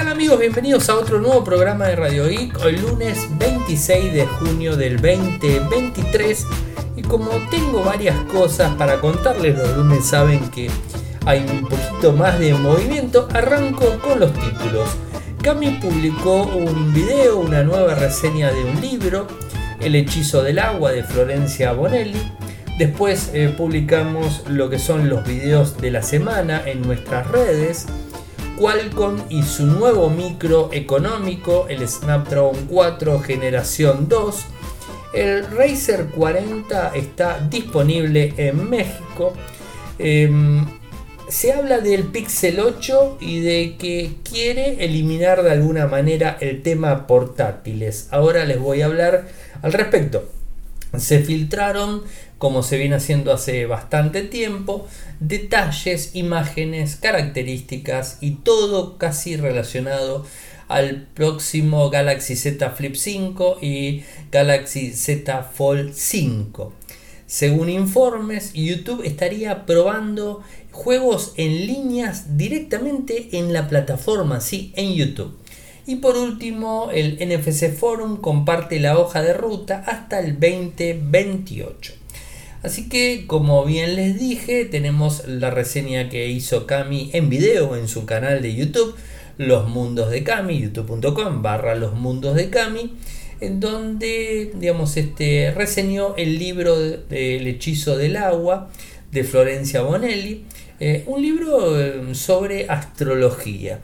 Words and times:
tal 0.00 0.08
amigos? 0.08 0.38
Bienvenidos 0.38 0.88
a 0.88 0.94
otro 0.94 1.20
nuevo 1.20 1.44
programa 1.44 1.86
de 1.88 1.94
Radio 1.94 2.26
Geek, 2.26 2.58
hoy 2.64 2.78
lunes 2.78 3.18
26 3.38 4.14
de 4.14 4.24
junio 4.24 4.74
del 4.74 4.96
2023 4.96 6.46
y 6.96 7.02
como 7.02 7.28
tengo 7.50 7.84
varias 7.84 8.18
cosas 8.32 8.74
para 8.76 8.98
contarles, 8.98 9.58
los 9.58 9.76
lunes 9.76 10.06
saben 10.06 10.50
que 10.52 10.70
hay 11.26 11.40
un 11.40 11.68
poquito 11.68 12.14
más 12.14 12.38
de 12.38 12.54
movimiento, 12.54 13.28
arranco 13.34 13.98
con 13.98 14.20
los 14.20 14.32
títulos. 14.32 14.88
Cami 15.42 15.72
publicó 15.72 16.44
un 16.44 16.94
video, 16.94 17.38
una 17.38 17.62
nueva 17.62 17.94
reseña 17.94 18.50
de 18.50 18.64
un 18.64 18.80
libro, 18.80 19.26
El 19.80 19.94
hechizo 19.96 20.42
del 20.42 20.60
agua 20.60 20.92
de 20.92 21.04
Florencia 21.04 21.72
Bonelli. 21.72 22.22
Después 22.78 23.32
eh, 23.34 23.54
publicamos 23.54 24.44
lo 24.48 24.70
que 24.70 24.78
son 24.78 25.10
los 25.10 25.26
videos 25.26 25.76
de 25.76 25.90
la 25.90 26.02
semana 26.02 26.62
en 26.64 26.80
nuestras 26.80 27.26
redes. 27.26 27.86
Qualcomm 28.60 29.22
y 29.30 29.42
su 29.42 29.64
nuevo 29.64 30.10
micro 30.10 30.68
económico, 30.70 31.64
el 31.70 31.88
Snapdragon 31.88 32.66
4 32.66 33.18
generación 33.20 34.06
2. 34.06 34.44
El 35.14 35.46
Razer 35.50 36.08
40 36.08 36.92
está 36.94 37.40
disponible 37.40 38.34
en 38.36 38.68
México. 38.68 39.32
Em, 39.98 40.66
se 41.26 41.54
habla 41.54 41.80
del 41.80 42.04
Pixel 42.04 42.60
8 42.60 43.16
y 43.18 43.40
de 43.40 43.76
que 43.78 44.16
quiere 44.30 44.84
eliminar 44.84 45.42
de 45.42 45.52
alguna 45.52 45.86
manera 45.86 46.36
el 46.40 46.62
tema 46.62 47.06
portátiles. 47.06 48.08
Ahora 48.10 48.44
les 48.44 48.58
voy 48.58 48.82
a 48.82 48.86
hablar 48.86 49.26
al 49.62 49.72
respecto. 49.72 50.28
Se 50.98 51.20
filtraron 51.20 52.02
como 52.38 52.62
se 52.62 52.78
viene 52.78 52.96
haciendo 52.96 53.32
hace 53.32 53.66
bastante 53.66 54.22
tiempo, 54.22 54.88
detalles, 55.20 56.12
imágenes, 56.14 56.96
características 56.96 58.16
y 58.22 58.36
todo 58.36 58.96
casi 58.96 59.36
relacionado 59.36 60.24
al 60.66 61.06
próximo 61.14 61.90
Galaxy 61.90 62.36
Z 62.36 62.70
Flip 62.70 62.94
5 62.94 63.58
y 63.60 64.04
Galaxy 64.32 64.92
Z 64.92 65.42
Fold 65.42 65.92
5. 65.92 66.72
Según 67.26 67.68
informes, 67.68 68.52
YouTube 68.54 69.02
estaría 69.04 69.66
probando 69.66 70.42
juegos 70.72 71.34
en 71.36 71.66
líneas 71.66 72.38
directamente 72.38 73.38
en 73.38 73.52
la 73.52 73.68
plataforma, 73.68 74.40
sí, 74.40 74.72
en 74.76 74.94
YouTube. 74.94 75.36
Y 75.86 75.96
por 75.96 76.16
último, 76.16 76.90
el 76.92 77.18
NFC 77.20 77.72
Forum 77.72 78.18
comparte 78.18 78.80
la 78.80 78.98
hoja 78.98 79.22
de 79.22 79.32
ruta 79.32 79.82
hasta 79.86 80.20
el 80.20 80.38
2028. 80.38 81.94
Así 82.62 82.88
que, 82.88 83.24
como 83.26 83.64
bien 83.64 83.96
les 83.96 84.18
dije, 84.18 84.66
tenemos 84.66 85.26
la 85.26 85.50
reseña 85.50 86.10
que 86.10 86.28
hizo 86.28 86.66
Cami 86.66 87.10
en 87.14 87.30
video 87.30 87.74
en 87.74 87.88
su 87.88 88.04
canal 88.04 88.42
de 88.42 88.54
YouTube, 88.54 88.94
Los 89.38 89.68
Mundos 89.68 90.10
de 90.10 90.22
Cami, 90.22 90.60
youtube.com 90.60 91.42
barra 91.42 91.74
Los 91.74 91.94
Mundos 91.94 92.34
de 92.36 92.50
Cami, 92.50 92.96
en 93.40 93.60
donde, 93.60 94.52
digamos, 94.54 94.98
este, 94.98 95.52
reseñó 95.52 96.14
el 96.16 96.38
libro 96.38 96.76
El 97.10 97.46
hechizo 97.46 97.96
del 97.96 98.18
agua 98.18 98.70
de 99.10 99.24
Florencia 99.24 99.80
Bonelli, 99.80 100.44
eh, 100.80 101.04
un 101.06 101.22
libro 101.22 101.80
eh, 101.80 102.14
sobre 102.14 102.68
astrología. 102.68 103.80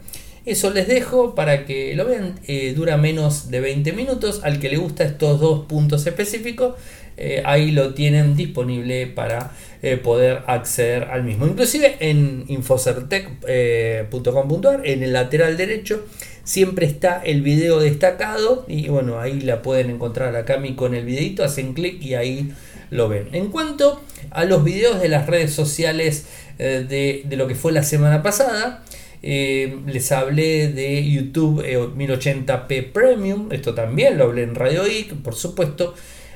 Eso 0.46 0.70
les 0.70 0.86
dejo 0.86 1.34
para 1.34 1.66
que 1.66 1.94
lo 1.96 2.06
vean. 2.06 2.38
Eh, 2.46 2.72
dura 2.74 2.96
menos 2.96 3.50
de 3.50 3.60
20 3.60 3.92
minutos. 3.92 4.42
Al 4.44 4.60
que 4.60 4.68
le 4.68 4.76
gusta 4.76 5.02
estos 5.02 5.40
dos 5.40 5.66
puntos 5.66 6.06
específicos, 6.06 6.76
eh, 7.16 7.42
ahí 7.44 7.72
lo 7.72 7.94
tienen 7.94 8.36
disponible 8.36 9.08
para 9.08 9.50
eh, 9.82 9.96
poder 9.96 10.44
acceder 10.46 11.08
al 11.10 11.24
mismo. 11.24 11.48
Inclusive 11.48 11.96
en 11.98 12.44
infocertec.com.ar, 12.46 14.86
en 14.86 15.02
el 15.02 15.12
lateral 15.12 15.56
derecho, 15.56 16.06
siempre 16.44 16.86
está 16.86 17.20
el 17.24 17.42
video 17.42 17.80
destacado. 17.80 18.64
Y 18.68 18.88
bueno, 18.88 19.18
ahí 19.18 19.40
la 19.40 19.62
pueden 19.62 19.90
encontrar 19.90 20.36
a 20.36 20.44
Cami 20.44 20.76
con 20.76 20.94
el 20.94 21.04
videito. 21.04 21.42
Hacen 21.42 21.74
clic 21.74 22.00
y 22.00 22.14
ahí 22.14 22.52
lo 22.90 23.08
ven. 23.08 23.30
En 23.32 23.48
cuanto 23.48 24.00
a 24.30 24.44
los 24.44 24.62
videos 24.62 25.00
de 25.00 25.08
las 25.08 25.26
redes 25.26 25.52
sociales 25.52 26.26
de, 26.56 27.22
de 27.24 27.36
lo 27.36 27.48
que 27.48 27.56
fue 27.56 27.72
la 27.72 27.82
semana 27.82 28.22
pasada. 28.22 28.84
Eh, 29.28 29.80
les 29.86 30.12
hablé 30.12 30.68
de 30.68 31.04
YouTube 31.04 31.60
1080p 31.60 32.66
eh, 32.68 32.82
Premium, 32.84 33.48
esto 33.50 33.74
también 33.74 34.18
lo 34.18 34.26
hablé 34.26 34.44
en 34.44 34.54
Radio 34.54 34.84
Geek, 34.84 35.14
por 35.14 35.34
supuesto. 35.34 35.94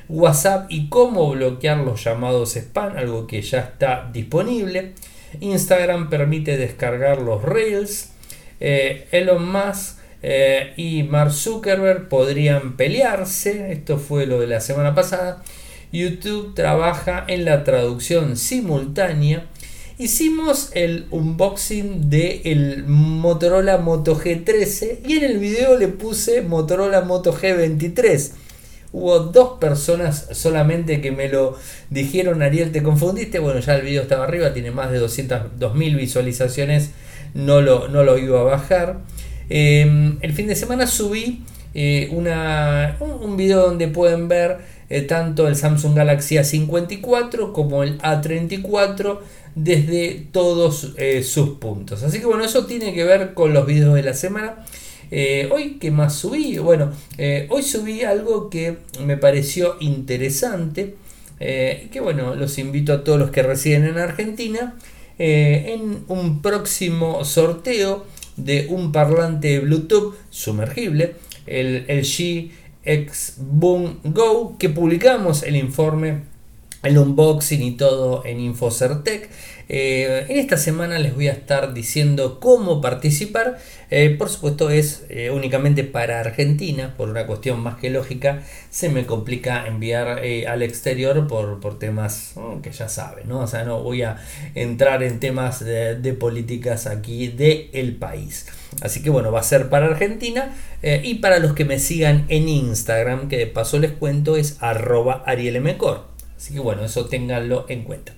WhatsApp 0.09 0.65
y 0.69 0.89
cómo 0.89 1.31
bloquear 1.31 1.77
los 1.77 2.03
llamados 2.03 2.57
spam, 2.57 2.97
algo 2.97 3.27
que 3.27 3.41
ya 3.43 3.59
está 3.59 4.09
disponible. 4.11 4.91
Instagram 5.39 6.09
permite 6.09 6.57
descargar 6.57 7.21
los 7.21 7.41
Reels. 7.41 8.09
Eh, 8.59 9.07
Elon 9.13 9.49
Musk 9.49 9.99
y 10.75 11.03
Mark 11.03 11.31
Zuckerberg 11.31 12.09
podrían 12.09 12.75
pelearse, 12.75 13.71
esto 13.71 13.99
fue 13.99 14.25
lo 14.25 14.41
de 14.41 14.47
la 14.47 14.59
semana 14.59 14.93
pasada. 14.93 15.41
YouTube 15.93 16.55
trabaja 16.55 17.23
en 17.29 17.45
la 17.45 17.63
traducción 17.63 18.35
simultánea 18.35 19.45
hicimos 20.01 20.71
el 20.73 21.05
unboxing 21.11 22.09
del 22.09 22.41
el 22.43 22.83
Motorola 22.87 23.77
Moto 23.77 24.19
G13 24.19 24.99
y 25.05 25.17
en 25.17 25.23
el 25.23 25.37
video 25.37 25.77
le 25.77 25.89
puse 25.89 26.41
Motorola 26.41 27.01
Moto 27.01 27.31
G23. 27.31 28.31
Hubo 28.93 29.19
dos 29.19 29.59
personas 29.59 30.27
solamente 30.31 31.01
que 31.01 31.11
me 31.11 31.29
lo 31.29 31.55
dijeron, 31.91 32.41
Ariel, 32.41 32.71
te 32.71 32.81
confundiste. 32.81 33.37
Bueno, 33.37 33.59
ya 33.59 33.75
el 33.75 33.83
video 33.83 34.01
estaba 34.01 34.23
arriba, 34.23 34.53
tiene 34.53 34.71
más 34.71 34.91
de 34.91 34.99
200.000 34.99 35.95
visualizaciones, 35.95 36.89
no 37.35 37.61
lo, 37.61 37.87
no 37.87 38.03
lo 38.03 38.17
iba 38.17 38.39
a 38.39 38.43
bajar. 38.43 39.01
Em, 39.49 40.17
el 40.21 40.33
fin 40.33 40.47
de 40.47 40.55
semana 40.55 40.87
subí 40.87 41.43
eh, 41.75 42.09
una, 42.11 42.97
un 42.99 43.37
video 43.37 43.61
donde 43.61 43.87
pueden 43.87 44.27
ver 44.27 44.57
eh, 44.89 45.03
tanto 45.03 45.47
el 45.47 45.55
Samsung 45.55 45.95
Galaxy 45.95 46.35
A54 46.35 47.53
como 47.53 47.83
el 47.83 47.97
A34 47.99 49.19
desde 49.55 50.27
todos 50.31 50.93
eh, 50.97 51.23
sus 51.23 51.57
puntos. 51.57 52.03
Así 52.03 52.19
que 52.19 52.25
bueno, 52.25 52.43
eso 52.43 52.65
tiene 52.65 52.93
que 52.93 53.03
ver 53.03 53.33
con 53.33 53.53
los 53.53 53.65
videos 53.65 53.95
de 53.95 54.03
la 54.03 54.13
semana. 54.13 54.65
Eh, 55.11 55.49
hoy, 55.51 55.77
¿qué 55.79 55.91
más 55.91 56.15
subí? 56.15 56.57
Bueno, 56.57 56.91
eh, 57.17 57.47
hoy 57.49 57.63
subí 57.63 58.03
algo 58.03 58.49
que 58.49 58.77
me 59.05 59.17
pareció 59.17 59.77
interesante. 59.79 60.95
que 61.39 61.99
bueno, 62.01 62.35
los 62.35 62.57
invito 62.59 62.93
a 62.93 63.03
todos 63.03 63.19
los 63.19 63.31
que 63.31 63.41
residen 63.43 63.85
en 63.85 63.97
Argentina. 63.97 64.75
en 65.17 66.03
un 66.07 66.41
próximo 66.41 67.23
sorteo 67.25 68.05
de 68.37 68.67
un 68.69 68.91
parlante 68.91 69.59
Bluetooth 69.59 70.15
sumergible, 70.29 71.15
el 71.45 71.85
LG 71.87 72.51
X 72.83 73.35
Boom 73.37 73.99
Go, 74.03 74.57
que 74.57 74.69
publicamos 74.69 75.43
el 75.43 75.55
informe 75.55 76.30
el 76.83 76.97
unboxing 76.97 77.61
y 77.61 77.71
todo 77.71 78.25
en 78.25 78.39
Infocertec. 78.39 79.29
Eh, 79.73 80.25
en 80.27 80.37
esta 80.37 80.57
semana 80.57 80.99
les 80.99 81.15
voy 81.15 81.29
a 81.29 81.31
estar 81.31 81.73
diciendo 81.73 82.41
cómo 82.41 82.81
participar. 82.81 83.57
Eh, 83.89 84.09
por 84.09 84.29
supuesto 84.29 84.69
es 84.69 85.05
eh, 85.09 85.29
únicamente 85.29 85.85
para 85.85 86.19
Argentina, 86.19 86.93
por 86.97 87.09
una 87.09 87.25
cuestión 87.25 87.61
más 87.61 87.77
que 87.77 87.89
lógica. 87.89 88.43
Se 88.69 88.89
me 88.89 89.05
complica 89.05 89.65
enviar 89.67 90.21
al 90.47 90.61
exterior 90.61 91.27
por, 91.27 91.79
temas 91.79 92.33
que 92.61 92.71
ya 92.71 92.89
saben, 92.89 93.29
¿no? 93.29 93.39
O 93.39 93.47
sea, 93.47 93.63
no 93.63 93.81
voy 93.81 94.01
a 94.01 94.17
entrar 94.55 95.03
en 95.03 95.19
temas 95.19 95.63
de, 95.63 95.95
de 95.95 96.13
políticas 96.13 96.87
aquí 96.87 97.29
del 97.29 97.69
el 97.71 97.95
país. 97.95 98.47
Así 98.81 99.01
que 99.01 99.09
bueno, 99.09 99.31
va 99.31 99.39
a 99.39 99.43
ser 99.43 99.69
para 99.69 99.87
Argentina 99.87 100.53
y 100.81 101.15
para 101.15 101.39
los 101.39 101.53
que 101.53 101.65
me 101.65 101.79
sigan 101.79 102.25
en 102.27 102.49
Instagram, 102.49 103.29
que 103.29 103.37
de 103.37 103.47
paso 103.47 103.79
les 103.79 103.91
cuento 103.91 104.35
es 104.35 104.57
arroba 104.59 105.23
arielmcor. 105.25 106.10
Así 106.41 106.55
que 106.55 106.59
bueno, 106.59 106.83
eso 106.83 107.05
ténganlo 107.05 107.65
en 107.69 107.83
cuenta. 107.83 108.13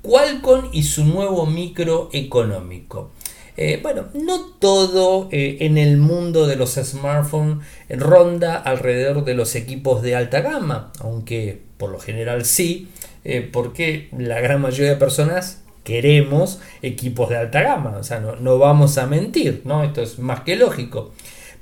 Qualcomm 0.00 0.68
y 0.72 0.84
su 0.84 1.04
nuevo 1.04 1.46
micro 1.46 2.10
económico. 2.12 3.10
Eh, 3.56 3.80
bueno, 3.82 4.04
no 4.14 4.52
todo 4.60 5.28
eh, 5.32 5.56
en 5.60 5.76
el 5.76 5.96
mundo 5.96 6.46
de 6.46 6.54
los 6.54 6.74
smartphones 6.74 7.66
ronda 7.88 8.54
alrededor 8.54 9.24
de 9.24 9.34
los 9.34 9.56
equipos 9.56 10.00
de 10.02 10.14
alta 10.14 10.42
gama, 10.42 10.92
aunque 11.00 11.60
por 11.76 11.90
lo 11.90 11.98
general 11.98 12.44
sí, 12.44 12.88
eh, 13.24 13.48
porque 13.52 14.10
la 14.16 14.40
gran 14.40 14.60
mayoría 14.60 14.90
de 14.90 14.96
personas 14.96 15.64
queremos 15.82 16.60
equipos 16.82 17.30
de 17.30 17.38
alta 17.38 17.62
gama, 17.62 17.96
o 17.98 18.04
sea, 18.04 18.20
no, 18.20 18.36
no 18.36 18.58
vamos 18.58 18.96
a 18.96 19.08
mentir, 19.08 19.62
¿no? 19.64 19.82
Esto 19.82 20.02
es 20.02 20.20
más 20.20 20.42
que 20.42 20.54
lógico. 20.54 21.12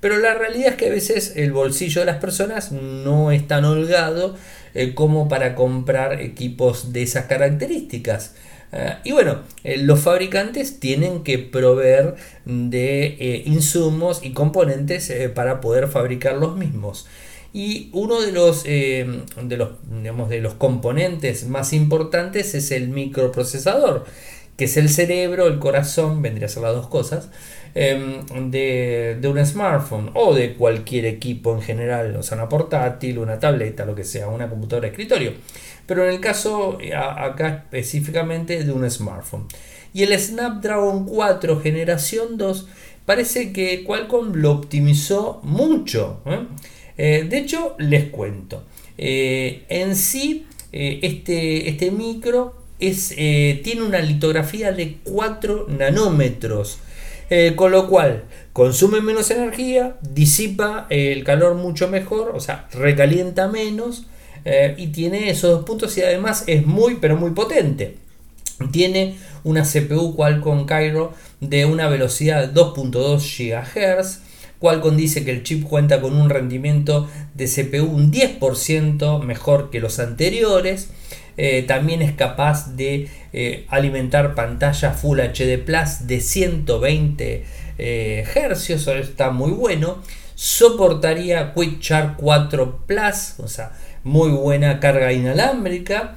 Pero 0.00 0.18
la 0.18 0.34
realidad 0.34 0.72
es 0.72 0.74
que 0.74 0.88
a 0.88 0.90
veces 0.90 1.32
el 1.36 1.52
bolsillo 1.52 2.02
de 2.02 2.06
las 2.06 2.18
personas 2.18 2.72
no 2.72 3.32
es 3.32 3.48
tan 3.48 3.64
holgado 3.64 4.34
eh, 4.74 4.94
como 4.94 5.28
para 5.28 5.54
comprar 5.54 6.20
equipos 6.20 6.92
de 6.92 7.02
esas 7.02 7.26
características. 7.26 8.34
Eh, 8.72 8.96
y 9.04 9.12
bueno, 9.12 9.38
eh, 9.62 9.76
los 9.78 10.00
fabricantes 10.00 10.80
tienen 10.80 11.22
que 11.22 11.38
proveer 11.38 12.16
de 12.44 13.42
insumos 13.46 14.20
y 14.24 14.32
componentes 14.32 15.12
para 15.34 15.60
poder 15.60 15.88
fabricar 15.88 16.36
los 16.36 16.56
mismos. 16.56 17.06
Y 17.52 17.88
uno 17.92 18.20
de 18.20 18.32
los, 18.32 18.64
de, 18.64 19.22
los, 19.56 20.28
de 20.28 20.40
los 20.40 20.54
componentes 20.54 21.46
más 21.46 21.72
importantes 21.72 22.54
es 22.56 22.72
el 22.72 22.88
microprocesador 22.88 24.06
que 24.56 24.66
es 24.66 24.76
el 24.76 24.88
cerebro, 24.88 25.46
el 25.46 25.58
corazón, 25.58 26.22
vendría 26.22 26.46
a 26.46 26.48
ser 26.48 26.62
las 26.62 26.74
dos 26.74 26.86
cosas, 26.86 27.28
em, 27.74 28.50
de, 28.50 29.18
un 29.24 29.44
smartphone 29.44 30.10
o 30.14 30.34
de 30.34 30.54
cualquier 30.54 31.06
equipo 31.06 31.54
en 31.54 31.62
general, 31.62 32.16
o 32.16 32.22
sea, 32.22 32.36
una 32.36 32.48
portátil, 32.48 33.18
una 33.18 33.38
tableta, 33.38 33.84
lo 33.84 33.94
que 33.94 34.04
sea, 34.04 34.28
una 34.28 34.48
computadora 34.48 34.86
de 34.86 34.92
escritorio. 34.92 35.32
Pero 35.86 36.04
en 36.04 36.14
el 36.14 36.20
caso 36.20 36.78
acá 37.16 37.64
específicamente 37.64 38.64
de 38.64 38.72
un 38.72 38.88
smartphone. 38.90 39.46
Y 39.94 40.02
el 40.02 40.18
Snapdragon 40.18 41.06
4 41.06 41.60
generación 41.60 42.36
2 42.36 42.66
parece 43.06 43.52
que 43.52 43.84
Qualcomm 43.84 44.34
lo 44.34 44.50
optimizó 44.50 45.40
mucho. 45.44 46.20
¿eh? 46.26 46.40
Eh, 46.96 47.26
de 47.28 47.38
hecho, 47.38 47.76
les 47.78 48.10
cuento. 48.10 48.64
Eh, 48.98 49.64
en 49.68 49.96
sí, 49.96 50.46
este, 50.72 51.68
este 51.68 51.92
micro 51.92 52.56
es, 52.80 53.10
tiene 53.10 53.82
una 53.82 54.00
litografía 54.00 54.72
de 54.72 54.98
4 55.04 55.66
nanómetros. 55.68 56.78
Con 57.56 57.70
lo 57.70 57.88
cual 57.88 58.24
consume 58.52 59.00
menos 59.00 59.30
energía, 59.30 59.96
disipa 60.02 60.86
el 60.90 61.24
calor 61.24 61.54
mucho 61.54 61.88
mejor, 61.88 62.32
o 62.34 62.40
sea, 62.40 62.68
recalienta 62.72 63.48
menos 63.48 64.06
y 64.76 64.88
tiene 64.88 65.30
esos 65.30 65.50
dos 65.50 65.64
puntos 65.64 65.96
y 65.98 66.02
además 66.02 66.44
es 66.46 66.66
muy 66.66 66.96
pero 66.96 67.16
muy 67.16 67.30
potente. 67.30 67.96
Tiene 68.70 69.16
una 69.42 69.64
CPU 69.64 70.14
Qualcomm 70.14 70.64
Cairo 70.64 71.12
de 71.40 71.66
una 71.66 71.88
velocidad 71.88 72.46
de 72.46 72.54
2.2 72.54 73.18
GHz. 73.18 74.20
Qualcomm 74.60 74.96
dice 74.96 75.24
que 75.24 75.32
el 75.32 75.42
chip 75.42 75.64
cuenta 75.64 76.00
con 76.00 76.14
un 76.16 76.30
rendimiento 76.30 77.08
de 77.34 77.46
CPU 77.46 77.84
un 77.84 78.12
10% 78.12 79.20
mejor 79.22 79.70
que 79.70 79.80
los 79.80 79.98
anteriores. 79.98 80.90
Eh, 81.36 81.64
también 81.66 82.02
es 82.02 82.12
capaz 82.12 82.76
de 82.76 83.08
eh, 83.32 83.66
alimentar 83.68 84.34
pantalla 84.34 84.92
Full 84.92 85.18
HD 85.20 85.58
Plus 85.58 86.06
de 86.06 86.20
120 86.20 87.44
eh, 87.78 88.24
Hz, 88.26 88.70
eso 88.70 88.94
está 88.94 89.30
muy 89.30 89.50
bueno. 89.50 90.02
Soportaría 90.36 91.52
Quick 91.54 91.80
Charge 91.80 92.14
4 92.16 92.80
Plus, 92.86 93.34
o 93.38 93.48
sea, 93.48 93.72
muy 94.02 94.30
buena 94.30 94.80
carga 94.80 95.12
inalámbrica. 95.12 96.16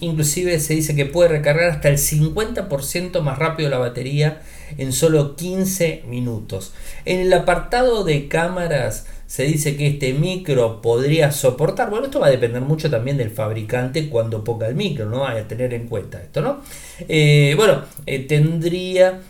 Inclusive 0.00 0.58
se 0.58 0.74
dice 0.74 0.96
que 0.96 1.06
puede 1.06 1.28
recargar 1.28 1.70
hasta 1.70 1.88
el 1.88 1.98
50% 1.98 3.20
más 3.20 3.38
rápido 3.38 3.70
la 3.70 3.78
batería 3.78 4.40
en 4.76 4.92
solo 4.92 5.36
15 5.36 6.04
minutos. 6.06 6.72
En 7.04 7.20
el 7.20 7.32
apartado 7.32 8.04
de 8.04 8.28
cámaras 8.28 9.06
se 9.26 9.44
dice 9.44 9.76
que 9.76 9.86
este 9.86 10.12
micro 10.14 10.80
podría 10.80 11.32
soportar, 11.32 11.90
bueno, 11.90 12.06
esto 12.06 12.20
va 12.20 12.28
a 12.28 12.30
depender 12.30 12.62
mucho 12.62 12.90
también 12.90 13.16
del 13.16 13.30
fabricante 13.30 14.08
cuando 14.08 14.42
ponga 14.42 14.68
el 14.68 14.74
micro, 14.74 15.06
¿no? 15.06 15.26
Hay 15.26 15.42
que 15.42 15.48
tener 15.48 15.74
en 15.74 15.86
cuenta 15.86 16.20
esto, 16.22 16.40
¿no? 16.40 16.60
Eh, 17.08 17.54
bueno, 17.56 17.82
eh, 18.06 18.20
tendría 18.20 19.20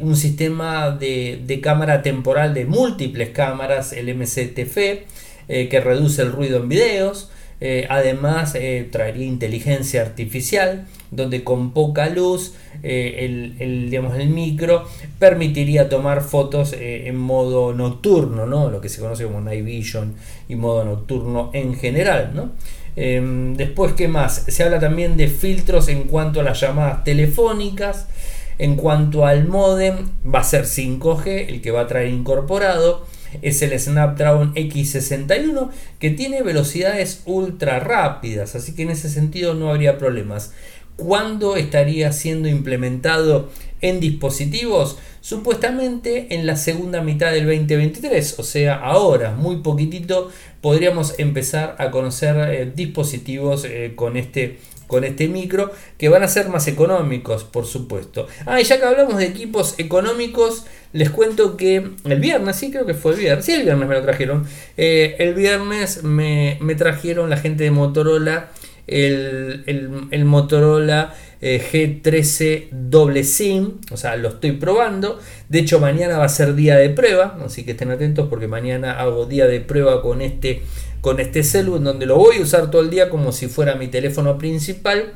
un 0.00 0.16
sistema 0.16 0.90
de, 0.90 1.42
de, 1.44 1.60
cámara 1.60 2.02
temporal 2.02 2.54
de 2.54 2.64
múltiples 2.64 3.30
cámaras, 3.30 3.92
el 3.92 4.14
MCTF, 4.14 4.76
que 5.46 5.80
reduce 5.84 6.22
el 6.22 6.32
ruido 6.32 6.58
en 6.58 6.68
videos, 6.68 7.30
eh, 7.60 7.86
además 7.88 8.54
eh, 8.56 8.88
traería 8.90 9.26
inteligencia 9.26 10.02
artificial 10.02 10.86
donde 11.10 11.44
con 11.44 11.72
poca 11.72 12.08
luz 12.08 12.54
eh, 12.82 13.54
el, 13.58 13.90
digamos, 13.90 14.18
el 14.18 14.28
micro 14.28 14.84
permitiría 15.18 15.88
tomar 15.88 16.22
fotos 16.22 16.74
en 16.78 17.16
modo 17.16 17.72
nocturno, 17.72 18.46
¿no? 18.46 18.70
lo 18.70 18.80
que 18.80 18.88
se 18.88 19.00
conoce 19.00 19.24
como 19.24 19.40
night 19.40 19.64
vision 19.64 20.14
y 20.48 20.56
modo 20.56 20.84
nocturno 20.84 21.50
en 21.54 21.74
general. 21.74 22.32
¿no? 22.34 22.50
Em, 22.96 23.56
después, 23.56 23.92
¿qué 23.94 24.08
más? 24.08 24.44
Se 24.48 24.64
habla 24.64 24.80
también 24.80 25.16
de 25.16 25.28
filtros 25.28 25.88
en 25.88 26.04
cuanto 26.04 26.40
a 26.40 26.42
las 26.42 26.60
llamadas 26.60 27.04
telefónicas. 27.04 28.08
En 28.56 28.76
cuanto 28.76 29.26
al 29.26 29.48
modem, 29.48 30.10
va 30.32 30.40
a 30.40 30.44
ser 30.44 30.64
5G, 30.66 31.48
el 31.48 31.60
que 31.60 31.72
va 31.72 31.82
a 31.82 31.86
traer 31.88 32.08
incorporado 32.08 33.04
es 33.42 33.62
el 33.62 33.78
Snapdragon 33.78 34.54
X61 34.54 35.70
que 35.98 36.10
tiene 36.10 36.42
velocidades 36.42 37.22
ultra 37.26 37.80
rápidas, 37.80 38.54
así 38.54 38.74
que 38.74 38.82
en 38.82 38.90
ese 38.90 39.08
sentido 39.08 39.54
no 39.54 39.70
habría 39.70 39.98
problemas. 39.98 40.52
¿Cuándo 40.96 41.56
estaría 41.56 42.12
siendo 42.12 42.48
implementado 42.48 43.50
en 43.80 43.98
dispositivos? 43.98 44.96
Supuestamente 45.20 46.34
en 46.34 46.46
la 46.46 46.56
segunda 46.56 47.00
mitad 47.00 47.32
del 47.32 47.46
2023, 47.46 48.38
o 48.38 48.42
sea, 48.44 48.76
ahora, 48.76 49.32
muy 49.32 49.56
poquitito, 49.56 50.30
podríamos 50.60 51.18
empezar 51.18 51.74
a 51.78 51.90
conocer 51.90 52.36
eh, 52.36 52.72
dispositivos 52.74 53.64
eh, 53.64 53.94
con 53.96 54.16
este 54.16 54.58
con 54.86 55.04
este 55.04 55.28
micro 55.28 55.72
que 55.98 56.08
van 56.08 56.22
a 56.22 56.28
ser 56.28 56.48
más 56.48 56.66
económicos, 56.68 57.44
por 57.44 57.66
supuesto. 57.66 58.26
Ah, 58.46 58.60
y 58.60 58.64
ya 58.64 58.78
que 58.78 58.84
hablamos 58.84 59.18
de 59.18 59.26
equipos 59.26 59.74
económicos, 59.78 60.66
les 60.92 61.10
cuento 61.10 61.56
que 61.56 61.90
el 62.04 62.20
viernes, 62.20 62.56
sí, 62.56 62.70
creo 62.70 62.86
que 62.86 62.94
fue 62.94 63.12
el 63.12 63.18
viernes, 63.18 63.44
sí, 63.44 63.52
el 63.52 63.62
viernes 63.62 63.88
me 63.88 63.94
lo 63.94 64.02
trajeron. 64.02 64.46
Eh, 64.76 65.16
el 65.18 65.34
viernes 65.34 66.02
me, 66.04 66.58
trajeron 66.76 67.30
la 67.30 67.36
gente 67.36 67.64
de 67.64 67.70
Motorola 67.70 68.50
el, 68.86 70.24
Motorola 70.24 71.14
eh, 71.40 71.62
G13 71.72 72.68
doble 72.70 73.24
SIM, 73.24 73.78
o 73.90 73.96
sea, 73.96 74.16
lo 74.16 74.28
estoy 74.28 74.52
probando. 74.52 75.20
De 75.48 75.60
hecho, 75.60 75.80
mañana 75.80 76.18
va 76.18 76.24
a 76.24 76.28
ser 76.28 76.54
día 76.54 76.76
de 76.76 76.90
prueba, 76.90 77.38
así 77.44 77.64
que 77.64 77.72
estén 77.72 77.90
atentos 77.90 78.28
porque 78.28 78.48
mañana 78.48 79.00
hago 79.00 79.26
día 79.26 79.46
de 79.46 79.60
prueba 79.60 80.02
con 80.02 80.22
este 80.22 80.62
con 81.04 81.20
este 81.20 81.42
celu 81.42 81.76
en 81.76 81.84
donde 81.84 82.06
lo 82.06 82.16
voy 82.16 82.38
a 82.38 82.40
usar 82.40 82.70
todo 82.70 82.80
el 82.80 82.88
día 82.88 83.10
como 83.10 83.30
si 83.30 83.46
fuera 83.46 83.74
mi 83.74 83.88
teléfono 83.88 84.38
principal 84.38 85.12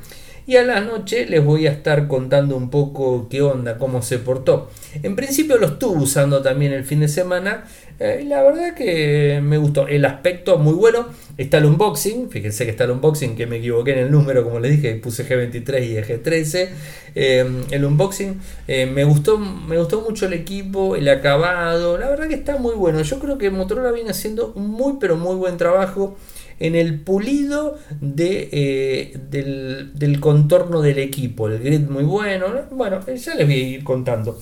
y 0.47 0.57
a 0.57 0.63
la 0.63 0.83
noche 0.83 1.25
les 1.25 1.43
voy 1.43 1.67
a 1.67 1.71
estar 1.71 2.09
contando 2.09 2.59
un 2.59 2.69
poco 2.69 3.27
qué 3.31 3.41
onda, 3.41 3.79
cómo 3.79 4.03
se 4.03 4.19
portó. 4.19 4.71
En 5.03 5.17
principio 5.17 5.57
lo 5.57 5.67
estuve 5.67 6.03
usando 6.03 6.43
también 6.43 6.73
el 6.75 6.85
fin 6.85 7.01
de 7.01 7.09
semana 7.09 7.65
eh, 8.01 8.25
la 8.27 8.43
verdad 8.43 8.75
que 8.75 9.41
me 9.43 9.59
gustó. 9.59 9.89
El 9.89 10.05
aspecto 10.05 10.59
muy 10.59 10.75
bueno. 10.75 11.07
Está 11.37 11.59
el 11.59 11.67
unboxing, 11.67 12.31
fíjense 12.31 12.65
que 12.65 12.73
está 12.73 12.83
el 12.83 12.91
unboxing, 12.91 13.37
que 13.37 13.47
me 13.47 13.59
equivoqué 13.59 13.93
en 13.93 13.99
el 13.99 14.11
número, 14.11 14.43
como 14.43 14.59
les 14.59 14.73
dije, 14.73 14.97
puse 14.97 15.25
G23 15.25 15.85
y 15.85 15.95
G13. 15.95 16.69
Eh, 17.15 17.63
el 17.71 17.85
unboxing 17.85 18.41
eh, 18.67 18.87
me, 18.87 19.05
gustó, 19.05 19.39
me 19.39 19.79
gustó 19.79 20.01
mucho 20.01 20.27
el 20.27 20.33
equipo, 20.33 20.97
el 20.97 21.09
acabado, 21.09 21.97
la 21.97 22.09
verdad 22.09 22.27
que 22.27 22.35
está 22.35 22.57
muy 22.57 22.75
bueno. 22.75 23.03
Yo 23.03 23.21
creo 23.21 23.39
que 23.39 23.51
Motorola 23.51 23.93
viene 23.93 24.11
haciendo 24.11 24.53
un 24.57 24.69
muy 24.69 24.95
pero 24.99 25.17
muy 25.17 25.37
buen 25.37 25.57
trabajo 25.57 26.17
en 26.61 26.75
el 26.75 27.01
pulido 27.01 27.79
de, 28.01 28.49
eh, 28.53 29.19
del, 29.31 30.21
contorno 30.21 30.83
del 30.83 30.99
equipo. 30.99 31.49
El 31.49 31.61
grid 31.61 31.89
muy 31.89 32.05
bueno. 32.05 32.47
Bueno, 32.71 33.01
ya 33.07 33.35
les 33.35 33.47
voy 33.47 33.55
a 33.55 33.69
ir 33.69 33.85
contando. 33.85 34.39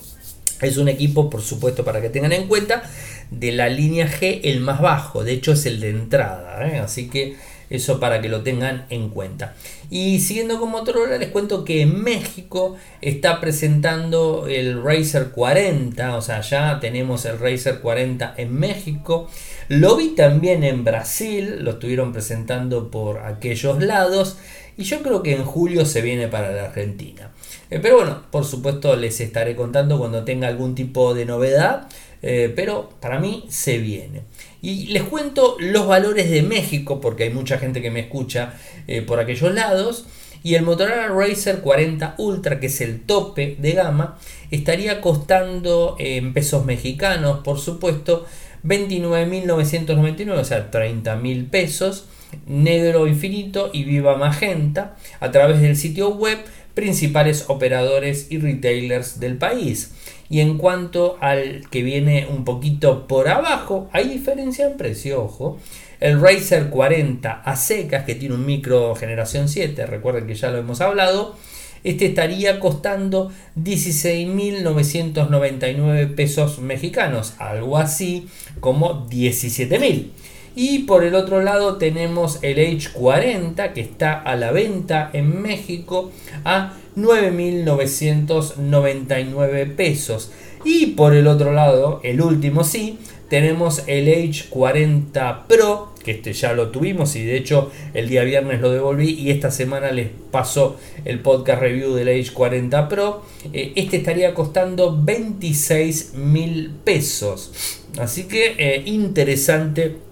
Es 0.60 0.78
un 0.78 0.88
equipo, 0.88 1.28
por 1.28 1.42
supuesto, 1.42 1.84
para 1.84 2.00
que 2.00 2.08
tengan 2.08 2.32
en 2.32 2.48
cuenta, 2.48 2.82
de 3.30 3.52
la 3.52 3.68
línea 3.68 4.08
G 4.08 4.40
el 4.44 4.60
más 4.60 4.80
bajo. 4.80 5.24
De 5.24 5.32
hecho, 5.32 5.52
es 5.52 5.66
el 5.66 5.80
de 5.80 5.90
entrada. 5.90 6.66
¿eh? 6.66 6.78
Así 6.78 7.08
que 7.08 7.36
eso 7.68 7.98
para 7.98 8.20
que 8.20 8.28
lo 8.28 8.42
tengan 8.42 8.86
en 8.90 9.08
cuenta. 9.10 9.54
Y 9.90 10.20
siguiendo 10.20 10.60
con 10.60 10.70
Motorola, 10.70 11.18
les 11.18 11.30
cuento 11.30 11.64
que 11.64 11.84
México 11.86 12.76
está 13.00 13.40
presentando 13.40 14.46
el 14.48 14.82
Razer 14.82 15.30
40. 15.30 16.16
O 16.16 16.22
sea, 16.22 16.40
ya 16.40 16.78
tenemos 16.80 17.24
el 17.24 17.38
Razer 17.38 17.80
40 17.80 18.34
en 18.36 18.54
México. 18.54 19.28
Lo 19.68 19.96
vi 19.96 20.08
también 20.10 20.62
en 20.62 20.84
Brasil, 20.84 21.64
lo 21.64 21.72
estuvieron 21.72 22.12
presentando 22.12 22.90
por 22.90 23.18
aquellos 23.18 23.82
lados. 23.82 24.38
Y 24.76 24.84
yo 24.84 25.02
creo 25.02 25.22
que 25.22 25.34
en 25.34 25.44
julio 25.44 25.86
se 25.86 26.02
viene 26.02 26.28
para 26.28 26.52
la 26.52 26.64
Argentina. 26.66 27.30
Eh, 27.70 27.80
pero 27.82 27.96
bueno, 27.96 28.22
por 28.30 28.44
supuesto 28.44 28.94
les 28.94 29.20
estaré 29.20 29.56
contando 29.56 29.98
cuando 29.98 30.22
tenga 30.22 30.46
algún 30.48 30.74
tipo 30.74 31.14
de 31.14 31.24
novedad. 31.24 31.88
Eh, 32.28 32.52
pero 32.56 32.90
para 33.00 33.20
mí 33.20 33.44
se 33.48 33.78
viene. 33.78 34.22
Y 34.60 34.88
les 34.88 35.04
cuento 35.04 35.56
los 35.60 35.86
valores 35.86 36.28
de 36.28 36.42
México, 36.42 37.00
porque 37.00 37.22
hay 37.22 37.30
mucha 37.30 37.56
gente 37.56 37.80
que 37.80 37.92
me 37.92 38.00
escucha 38.00 38.54
eh, 38.88 39.00
por 39.02 39.20
aquellos 39.20 39.54
lados. 39.54 40.06
Y 40.42 40.56
el 40.56 40.64
Motorola 40.64 41.06
Racer 41.06 41.60
40 41.60 42.16
Ultra, 42.18 42.58
que 42.58 42.66
es 42.66 42.80
el 42.80 43.02
tope 43.02 43.54
de 43.60 43.72
gama, 43.72 44.18
estaría 44.50 45.00
costando 45.00 45.94
en 46.00 46.34
pesos 46.34 46.64
mexicanos, 46.64 47.42
por 47.44 47.60
supuesto, 47.60 48.26
29.999, 48.64 50.30
o 50.36 50.44
sea, 50.44 50.68
30.000 50.72 51.48
pesos, 51.48 52.06
negro 52.46 53.06
infinito 53.06 53.70
y 53.72 53.84
viva 53.84 54.16
magenta, 54.16 54.96
a 55.20 55.30
través 55.30 55.60
del 55.60 55.76
sitio 55.76 56.08
web 56.08 56.38
principales 56.76 57.46
operadores 57.48 58.28
y 58.28 58.38
retailers 58.38 59.18
del 59.18 59.38
país. 59.38 59.92
Y 60.28 60.40
en 60.40 60.58
cuanto 60.58 61.16
al 61.20 61.62
que 61.70 61.82
viene 61.82 62.26
un 62.28 62.44
poquito 62.44 63.06
por 63.06 63.28
abajo, 63.28 63.88
hay 63.92 64.10
diferencia 64.10 64.66
en 64.66 64.76
precio, 64.76 65.24
ojo. 65.24 65.56
El 66.00 66.20
Razer 66.20 66.68
40 66.68 67.32
a 67.32 67.56
secas, 67.56 68.04
que 68.04 68.14
tiene 68.14 68.34
un 68.34 68.44
micro 68.44 68.94
generación 68.94 69.48
7, 69.48 69.86
recuerden 69.86 70.26
que 70.26 70.34
ya 70.34 70.50
lo 70.50 70.58
hemos 70.58 70.82
hablado, 70.82 71.34
este 71.82 72.04
estaría 72.04 72.60
costando 72.60 73.32
16.999 73.58 76.14
pesos 76.14 76.58
mexicanos, 76.58 77.36
algo 77.38 77.78
así 77.78 78.28
como 78.60 79.08
17.000. 79.08 80.10
Y 80.56 80.80
por 80.80 81.04
el 81.04 81.14
otro 81.14 81.40
lado 81.42 81.76
tenemos 81.76 82.40
el 82.42 82.56
H40 82.56 83.72
que 83.74 83.82
está 83.82 84.14
a 84.14 84.34
la 84.36 84.52
venta 84.52 85.10
en 85.12 85.42
México 85.42 86.10
a 86.44 86.72
9.999 86.96 89.76
pesos. 89.76 90.32
Y 90.64 90.86
por 90.86 91.14
el 91.14 91.26
otro 91.28 91.52
lado, 91.52 92.00
el 92.02 92.22
último 92.22 92.64
sí, 92.64 92.98
tenemos 93.28 93.82
el 93.86 94.08
H40 94.08 95.46
Pro, 95.46 95.92
que 96.02 96.12
este 96.12 96.32
ya 96.32 96.54
lo 96.54 96.70
tuvimos 96.70 97.14
y 97.16 97.24
de 97.24 97.36
hecho 97.36 97.70
el 97.92 98.08
día 98.08 98.22
viernes 98.22 98.60
lo 98.60 98.70
devolví 98.70 99.10
y 99.10 99.30
esta 99.30 99.50
semana 99.50 99.90
les 99.90 100.08
paso 100.30 100.78
el 101.04 101.18
podcast 101.20 101.60
review 101.60 101.92
del 101.94 102.08
H40 102.08 102.88
Pro. 102.88 103.22
Eh, 103.52 103.74
este 103.76 103.98
estaría 103.98 104.32
costando 104.32 104.98
26 105.02 106.14
mil 106.14 106.70
pesos. 106.84 107.82
Así 107.98 108.24
que 108.24 108.54
eh, 108.58 108.82
interesante 108.86 110.05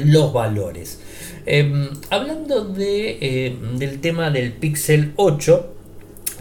los 0.00 0.32
valores. 0.32 1.00
Em, 1.46 1.90
hablando 2.10 2.64
de, 2.64 3.18
eh, 3.20 3.56
del 3.76 4.00
tema 4.00 4.30
del 4.30 4.52
Pixel 4.52 5.12
8 5.16 5.72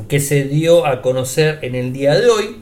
que 0.07 0.19
se 0.19 0.43
dio 0.45 0.85
a 0.85 1.01
conocer 1.01 1.59
en 1.61 1.75
el 1.75 1.93
día 1.93 2.15
de 2.15 2.27
hoy, 2.27 2.55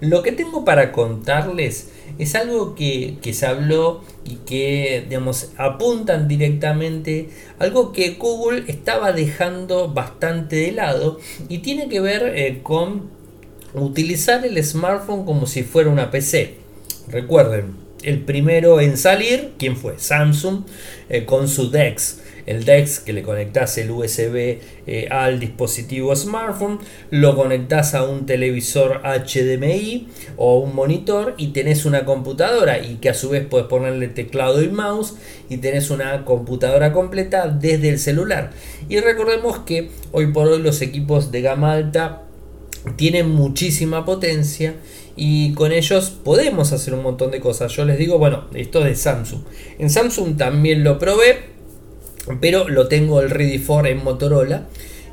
lo 0.00 0.22
que 0.22 0.32
tengo 0.32 0.64
para 0.64 0.92
contarles 0.92 1.90
es 2.18 2.34
algo 2.34 2.74
que, 2.74 3.18
se 3.32 3.46
habló 3.46 4.02
y 4.24 4.36
que 4.46 5.04
digamos, 5.08 5.50
apuntan 5.56 6.28
directamente 6.28 7.28
algo 7.58 7.92
que 7.92 8.14
Google 8.14 8.64
estaba 8.66 9.12
dejando 9.12 9.88
bastante 9.88 10.56
de 10.56 10.72
lado 10.72 11.18
y 11.48 11.58
tiene 11.58 11.88
que 11.88 12.00
ver 12.00 12.32
eh, 12.34 12.60
con 12.62 13.10
utilizar 13.74 14.44
el 14.44 14.62
smartphone 14.64 15.24
como 15.24 15.46
si 15.46 15.62
fuera 15.62 15.90
una 15.90 16.10
PC. 16.10 16.56
Recuerden, 17.08 17.74
el 18.02 18.20
primero 18.20 18.80
en 18.80 18.96
salir, 18.96 19.52
¿quién 19.58 19.76
fue? 19.76 19.98
Samsung 19.98 20.64
eh, 21.08 21.24
con 21.24 21.48
su 21.48 21.70
DeX 21.70 22.20
el 22.50 22.64
DeX 22.64 23.00
que 23.00 23.12
le 23.12 23.22
conectas 23.22 23.78
el 23.78 23.90
USB 23.90 24.58
eh, 24.86 25.08
al 25.10 25.38
dispositivo 25.38 26.14
smartphone, 26.16 26.78
lo 27.10 27.36
conectas 27.36 27.94
a 27.94 28.02
un 28.02 28.26
televisor 28.26 29.02
HDMI 29.04 30.08
o 30.36 30.58
un 30.58 30.74
monitor 30.74 31.34
y 31.36 31.48
tenés 31.48 31.84
una 31.84 32.04
computadora 32.04 32.84
y 32.84 32.96
que 32.96 33.10
a 33.10 33.14
su 33.14 33.30
vez 33.30 33.46
puedes 33.48 33.68
ponerle 33.68 34.08
teclado 34.08 34.62
y 34.62 34.68
mouse 34.68 35.14
y 35.48 35.58
tenés 35.58 35.90
una 35.90 36.24
computadora 36.24 36.92
completa 36.92 37.48
desde 37.48 37.88
el 37.88 37.98
celular. 37.98 38.50
Y 38.88 38.98
recordemos 38.98 39.60
que 39.60 39.90
hoy 40.12 40.32
por 40.32 40.48
hoy 40.48 40.60
los 40.60 40.82
equipos 40.82 41.30
de 41.30 41.42
gama 41.42 41.72
alta 41.72 42.22
tienen 42.96 43.30
muchísima 43.30 44.04
potencia 44.04 44.74
y 45.22 45.52
con 45.52 45.70
ellos 45.70 46.08
podemos 46.08 46.72
hacer 46.72 46.94
un 46.94 47.02
montón 47.02 47.30
de 47.30 47.40
cosas. 47.40 47.70
Yo 47.72 47.84
les 47.84 47.98
digo, 47.98 48.16
bueno, 48.16 48.44
esto 48.54 48.80
de 48.80 48.96
Samsung. 48.96 49.42
En 49.78 49.90
Samsung 49.90 50.38
también 50.38 50.82
lo 50.82 50.98
probé, 50.98 51.40
pero 52.40 52.70
lo 52.70 52.88
tengo 52.88 53.20
el 53.20 53.28
Ready 53.28 53.58
4 53.58 53.90
en 53.90 54.02
Motorola. 54.02 54.66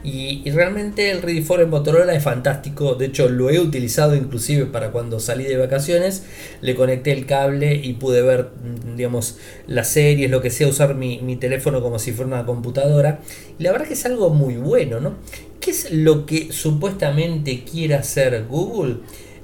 Y, 0.05 0.49
realmente 0.49 1.11
el 1.11 1.21
Ready 1.21 1.43
4 1.43 1.65
en 1.65 1.69
Motorola 1.69 2.15
es 2.15 2.23
fantástico. 2.23 2.95
De 2.95 3.07
hecho, 3.07 3.27
lo 3.27 3.49
he 3.49 3.59
utilizado 3.59 4.15
inclusive 4.15 4.67
para 4.67 4.91
cuando 4.91 5.19
salí 5.19 5.43
de 5.43 5.57
vacaciones. 5.57 6.23
Le 6.61 6.73
conecté 6.73 7.11
el 7.11 7.25
cable 7.25 7.75
y 7.75 7.91
pude 7.95 8.21
ver, 8.21 8.51
mm, 8.63 8.95
digamos, 8.95 9.39
las 9.67 9.89
series, 9.89 10.31
lo 10.31 10.41
que 10.41 10.51
sea, 10.51 10.69
usar 10.69 10.95
mi, 10.95 11.35
teléfono 11.35 11.81
como 11.81 11.99
si 11.99 12.13
fuera 12.13 12.29
una 12.29 12.45
computadora. 12.45 13.19
Y 13.59 13.63
la 13.63 13.73
verdad 13.73 13.85
que 13.85 13.95
es 13.95 14.05
algo 14.05 14.29
muy 14.29 14.55
bueno, 14.55 15.01
¿no? 15.01 15.15
¿Qué 15.59 15.71
es 15.71 15.91
lo 15.91 16.25
que 16.25 16.53
supuestamente 16.53 17.65
quiere 17.69 17.95
hacer 17.95 18.45
Google? 18.47 18.99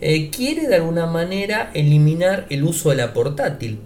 Eh, 0.06 0.30
quiere 0.30 0.68
de 0.68 0.76
alguna 0.76 1.06
manera 1.06 1.72
eliminar 1.74 2.46
el 2.50 2.66
uso 2.66 2.90
de 2.90 2.98
la 2.98 3.14
portátil. 3.14 3.80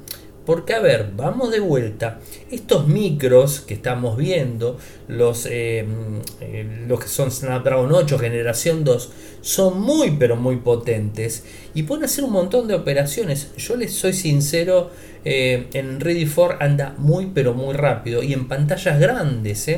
Porque, 0.47 0.73
a 0.73 0.79
ver, 0.79 1.11
vamos 1.15 1.51
de 1.51 1.59
vuelta. 1.59 2.21
Estos 2.49 2.87
micros 2.87 3.59
que 3.59 3.75
estamos 3.75 4.17
viendo, 4.17 4.79
los, 5.07 5.45
eh, 5.45 5.85
eh, 6.41 6.85
los 6.87 7.01
que 7.01 7.07
son 7.07 7.29
Snapdragon 7.29 7.91
8 7.91 8.17
generación 8.17 8.83
2, 8.83 9.11
son 9.41 9.79
muy 9.79 10.11
pero 10.17 10.35
muy 10.37 10.55
potentes 10.55 11.43
y 11.75 11.83
pueden 11.83 12.05
hacer 12.05 12.23
un 12.23 12.31
montón 12.31 12.67
de 12.67 12.73
operaciones. 12.73 13.51
Yo 13.57 13.75
les 13.75 13.93
soy 13.93 14.13
sincero, 14.13 14.89
en 15.23 15.99
Ready 15.99 16.25
4 16.25 16.57
anda 16.61 16.95
muy 16.97 17.27
pero 17.27 17.53
muy 17.53 17.75
rápido 17.75 18.23
y 18.23 18.33
en 18.33 18.47
pantallas 18.47 18.99
grandes. 18.99 19.69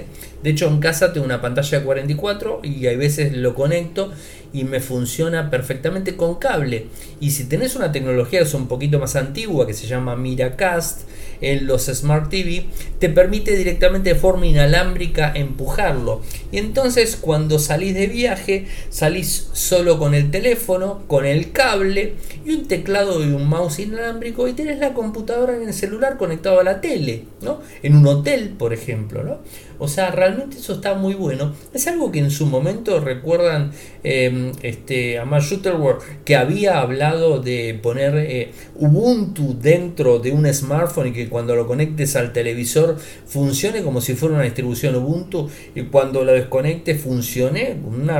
De 0.43 0.51
hecho, 0.51 0.67
en 0.67 0.79
casa 0.79 1.11
tengo 1.11 1.25
una 1.25 1.41
pantalla 1.41 1.79
de 1.79 1.85
44 1.85 2.61
y 2.63 2.87
hay 2.87 2.95
veces 2.95 3.33
lo 3.35 3.55
conecto 3.55 4.11
y 4.53 4.63
me 4.63 4.79
funciona 4.79 5.49
perfectamente 5.49 6.15
con 6.15 6.35
cable. 6.35 6.87
Y 7.19 7.31
si 7.31 7.45
tenés 7.45 7.75
una 7.75 7.91
tecnología 7.91 8.39
que 8.39 8.45
es 8.45 8.53
un 8.53 8.67
poquito 8.67 8.99
más 8.99 9.15
antigua 9.15 9.67
que 9.67 9.73
se 9.73 9.87
llama 9.87 10.15
Miracast 10.15 11.01
en 11.41 11.67
los 11.67 11.85
Smart 11.85 12.29
TV, 12.29 12.65
te 12.99 13.09
permite 13.09 13.55
directamente 13.55 14.13
de 14.13 14.19
forma 14.19 14.45
inalámbrica 14.45 15.31
empujarlo. 15.33 16.21
Y 16.51 16.57
entonces 16.57 17.17
cuando 17.19 17.59
salís 17.59 17.93
de 17.93 18.07
viaje, 18.07 18.67
salís 18.89 19.49
solo 19.53 19.99
con 19.99 20.13
el 20.13 20.31
teléfono, 20.31 21.03
con 21.07 21.25
el 21.25 21.51
cable 21.51 22.15
y 22.45 22.51
un 22.51 22.67
teclado 22.67 23.23
y 23.23 23.29
un 23.29 23.47
mouse 23.47 23.79
inalámbrico 23.79 24.47
y 24.47 24.53
tenés 24.53 24.79
la 24.79 24.93
computadora 24.93 25.55
en 25.55 25.67
el 25.67 25.73
celular 25.73 26.17
conectado 26.17 26.59
a 26.59 26.63
la 26.63 26.81
tele, 26.81 27.25
¿no? 27.41 27.59
En 27.83 27.95
un 27.95 28.07
hotel, 28.07 28.49
por 28.57 28.73
ejemplo, 28.73 29.23
¿no? 29.23 29.39
O 29.79 29.87
sea, 29.87 30.11
realmente 30.11 30.57
eso 30.57 30.73
está 30.73 30.93
muy 30.93 31.13
bueno. 31.13 31.53
Es 31.73 31.87
algo 31.87 32.11
que 32.11 32.19
en 32.19 32.31
su 32.31 32.45
momento 32.45 32.99
recuerdan 32.99 33.71
em, 34.03 34.51
este, 34.61 35.17
a 35.17 35.23
Mark 35.23 35.45
Shutterworth 35.45 36.03
que 36.25 36.35
había 36.35 36.81
hablado 36.81 37.39
de 37.39 37.79
poner 37.81 38.15
eh, 38.17 38.51
Ubuntu 38.75 39.57
dentro 39.57 40.19
de 40.19 40.31
un 40.31 40.53
smartphone 40.53 41.07
y 41.07 41.13
que 41.13 41.29
cuando 41.29 41.55
lo 41.55 41.65
conectes 41.65 42.17
al 42.17 42.33
televisor 42.33 42.97
funcione 43.25 43.81
como 43.81 44.01
si 44.01 44.15
fuera 44.15 44.35
una 44.35 44.43
distribución 44.43 44.97
Ubuntu 44.97 45.49
y 45.73 45.83
cuando 45.83 46.25
lo 46.25 46.33
desconectes 46.33 47.01
funcione 47.01 47.77
una, 47.85 48.19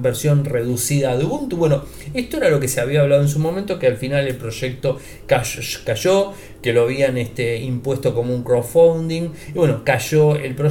versión 0.00 0.46
reducida 0.46 1.16
de 1.18 1.26
Ubuntu. 1.26 1.58
Bueno, 1.58 1.84
esto 2.14 2.38
era 2.38 2.48
lo 2.48 2.58
que 2.58 2.68
se 2.68 2.80
había 2.80 3.02
hablado 3.02 3.20
en 3.20 3.28
su 3.28 3.38
momento, 3.38 3.78
que 3.78 3.86
al 3.86 3.98
final 3.98 4.26
el 4.26 4.36
proyecto 4.36 4.98
cayó, 5.26 6.32
que 6.62 6.72
lo 6.72 6.82
habían 6.82 7.18
este, 7.18 7.58
impuesto 7.58 8.14
como 8.14 8.34
un 8.34 8.42
crowdfunding 8.42 9.30
y 9.48 9.52
bueno, 9.52 9.82
cayó 9.84 10.36
el 10.36 10.54
proyecto 10.54 10.69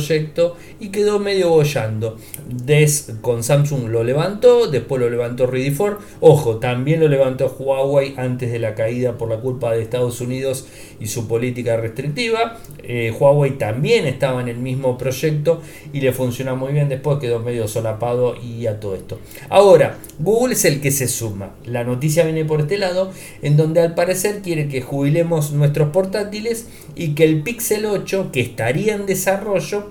y 0.80 0.90
quedó 0.90 1.20
medio 1.20 1.50
bollando. 1.50 2.18
Des 2.48 3.14
con 3.22 3.44
Samsung 3.44 3.90
lo 3.90 4.04
levantó, 4.04 4.68
después 4.68 5.02
lo 5.02 5.10
levantó 5.10 5.46
Ready 5.46 5.76
Ojo, 6.20 6.58
también 6.58 7.00
lo 7.00 7.08
levantó 7.08 7.56
Huawei 7.58 8.14
antes 8.18 8.52
de 8.52 8.60
la 8.60 8.76
caída 8.76 9.18
por 9.18 9.30
la 9.30 9.40
culpa 9.40 9.72
de 9.74 9.82
Estados 9.82 10.22
Unidos 10.22 10.68
y 11.00 11.08
su 11.08 11.28
política 11.28 11.78
restrictiva. 11.78 12.58
Eh, 12.84 13.14
Huawei 13.18 13.58
también 13.58 14.06
estaba 14.06 14.42
en 14.42 14.48
el 14.48 14.58
mismo 14.58 14.98
proyecto 14.98 15.62
y 15.94 16.02
le 16.02 16.12
funciona 16.12 16.56
muy 16.56 16.74
bien. 16.74 16.90
Después 16.90 17.20
quedó 17.20 17.40
medio 17.40 17.68
solapado 17.68 18.36
y 18.36 18.68
a 18.68 18.80
todo 18.80 18.96
esto. 18.96 19.20
Ahora, 19.50 19.98
Google 20.20 20.54
es 20.54 20.66
el 20.66 20.82
que 20.82 20.92
se 20.92 21.08
suma. 21.08 21.56
La 21.66 21.84
noticia 21.84 22.24
viene 22.24 22.46
por 22.46 22.62
este 22.62 22.78
lado, 22.78 23.12
en 23.42 23.58
donde 23.58 23.82
al 23.82 23.96
parecer 23.96 24.42
quiere 24.42 24.68
que 24.68 24.82
jubilemos 24.82 25.52
nuestros 25.52 25.90
portátiles 25.90 26.68
y 26.96 27.16
que 27.16 27.24
el 27.24 27.44
Pixel 27.44 27.86
8, 27.86 28.30
que 28.32 28.42
estaría 28.42 28.96
en 28.96 29.06
desarrollo, 29.06 29.89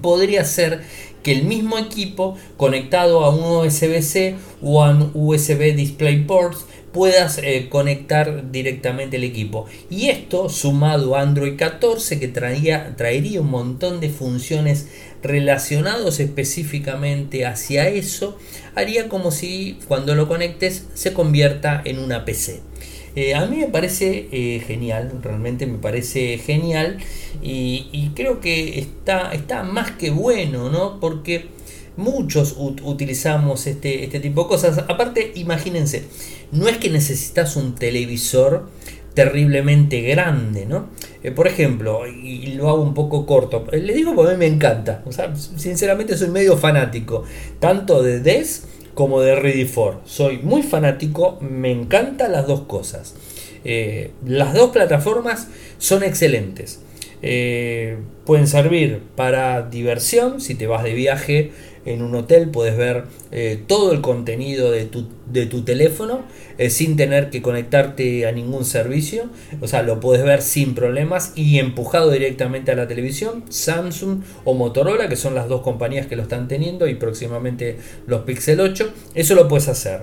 podría 0.00 0.44
ser 0.44 0.82
que 1.22 1.32
el 1.32 1.44
mismo 1.44 1.76
equipo 1.78 2.36
conectado 2.56 3.24
a 3.24 3.30
un 3.30 3.66
USB-C 3.66 4.36
o 4.62 4.84
a 4.84 4.90
un 4.90 5.10
USB 5.12 5.74
DisplayPort 5.74 6.56
puedas 6.92 7.38
eh, 7.42 7.68
conectar 7.68 8.50
directamente 8.50 9.16
el 9.16 9.24
equipo. 9.24 9.66
Y 9.90 10.08
esto 10.08 10.48
sumado 10.48 11.14
a 11.14 11.20
Android 11.20 11.56
14 11.56 12.18
que 12.18 12.28
traía, 12.28 12.94
traería 12.96 13.42
un 13.42 13.50
montón 13.50 14.00
de 14.00 14.08
funciones 14.08 14.88
relacionados 15.22 16.20
específicamente 16.20 17.44
hacia 17.44 17.88
eso, 17.88 18.38
haría 18.74 19.08
como 19.08 19.30
si 19.30 19.78
cuando 19.88 20.14
lo 20.14 20.26
conectes 20.26 20.86
se 20.94 21.12
convierta 21.12 21.82
en 21.84 21.98
una 21.98 22.24
PC. 22.24 22.62
Eh, 23.16 23.34
a 23.34 23.46
mí 23.46 23.56
me 23.56 23.68
parece 23.68 24.28
eh, 24.30 24.62
genial, 24.66 25.10
realmente 25.22 25.66
me 25.66 25.78
parece 25.78 26.36
genial 26.36 26.98
y, 27.40 28.10
creo 28.14 28.40
que 28.40 28.78
está, 28.78 29.32
está 29.32 29.62
más 29.62 29.92
que 29.92 30.10
bueno, 30.10 30.68
¿no? 30.68 31.00
Porque 31.00 31.46
muchos 31.96 32.56
utilizamos 32.58 33.66
este, 33.66 34.04
este 34.04 34.20
tipo 34.20 34.42
de 34.42 34.48
cosas. 34.48 34.78
Aparte, 34.86 35.32
imagínense, 35.34 36.04
no 36.52 36.68
es 36.68 36.76
que 36.76 36.90
necesitas 36.90 37.56
un 37.56 37.74
televisor 37.74 38.68
terriblemente 39.14 40.02
grande, 40.02 40.66
¿no? 40.66 40.90
Eh, 41.22 41.30
por 41.30 41.46
ejemplo, 41.46 42.06
y 42.06 42.48
lo 42.48 42.68
hago 42.68 42.82
un 42.82 42.92
poco 42.92 43.24
corto, 43.24 43.66
le 43.72 43.94
digo 43.94 44.14
porque 44.14 44.32
a 44.32 44.34
mí 44.34 44.40
me 44.40 44.54
encanta, 44.54 45.02
o 45.06 45.12
sea, 45.12 45.34
sinceramente 45.34 46.18
soy 46.18 46.28
medio 46.28 46.58
fanático, 46.58 47.24
tanto 47.58 48.02
de 48.02 48.20
DES 48.20 48.64
como 48.96 49.20
de 49.20 49.36
Ready 49.36 49.66
for. 49.66 50.00
Soy 50.06 50.38
muy 50.38 50.62
fanático, 50.62 51.38
me 51.42 51.70
encantan 51.70 52.32
las 52.32 52.46
dos 52.46 52.62
cosas. 52.62 53.14
Eh, 53.62 54.12
las 54.24 54.54
dos 54.54 54.70
plataformas 54.70 55.48
son 55.76 56.02
excelentes. 56.02 56.80
Eh, 57.20 57.98
pueden 58.24 58.46
servir 58.46 59.02
para 59.14 59.68
diversión, 59.68 60.40
si 60.40 60.54
te 60.54 60.66
vas 60.66 60.82
de 60.82 60.94
viaje 60.94 61.52
en 61.86 62.02
un 62.02 62.14
hotel, 62.14 62.50
puedes 62.50 62.76
ver 62.76 63.04
eh, 63.30 63.62
todo 63.66 63.92
el 63.92 64.00
contenido 64.00 64.70
de 64.70 64.84
tu, 64.84 65.06
de 65.26 65.46
tu 65.46 65.62
teléfono 65.62 66.24
eh, 66.58 66.70
sin 66.70 66.96
tener 66.96 67.30
que 67.30 67.42
conectarte 67.42 68.26
a 68.26 68.32
ningún 68.32 68.64
servicio. 68.64 69.30
O 69.60 69.68
sea, 69.68 69.82
lo 69.82 70.00
puedes 70.00 70.24
ver 70.24 70.42
sin 70.42 70.74
problemas 70.74 71.32
y 71.36 71.58
empujado 71.58 72.10
directamente 72.10 72.72
a 72.72 72.74
la 72.74 72.88
televisión. 72.88 73.44
Samsung 73.48 74.22
o 74.44 74.54
Motorola, 74.54 75.08
que 75.08 75.16
son 75.16 75.34
las 75.34 75.48
dos 75.48 75.62
compañías 75.62 76.06
que 76.06 76.16
lo 76.16 76.22
están 76.22 76.48
teniendo 76.48 76.86
y 76.88 76.94
próximamente 76.94 77.76
los 78.06 78.22
Pixel 78.22 78.60
8. 78.60 78.92
Eso 79.14 79.34
lo 79.34 79.48
puedes 79.48 79.68
hacer. 79.68 80.02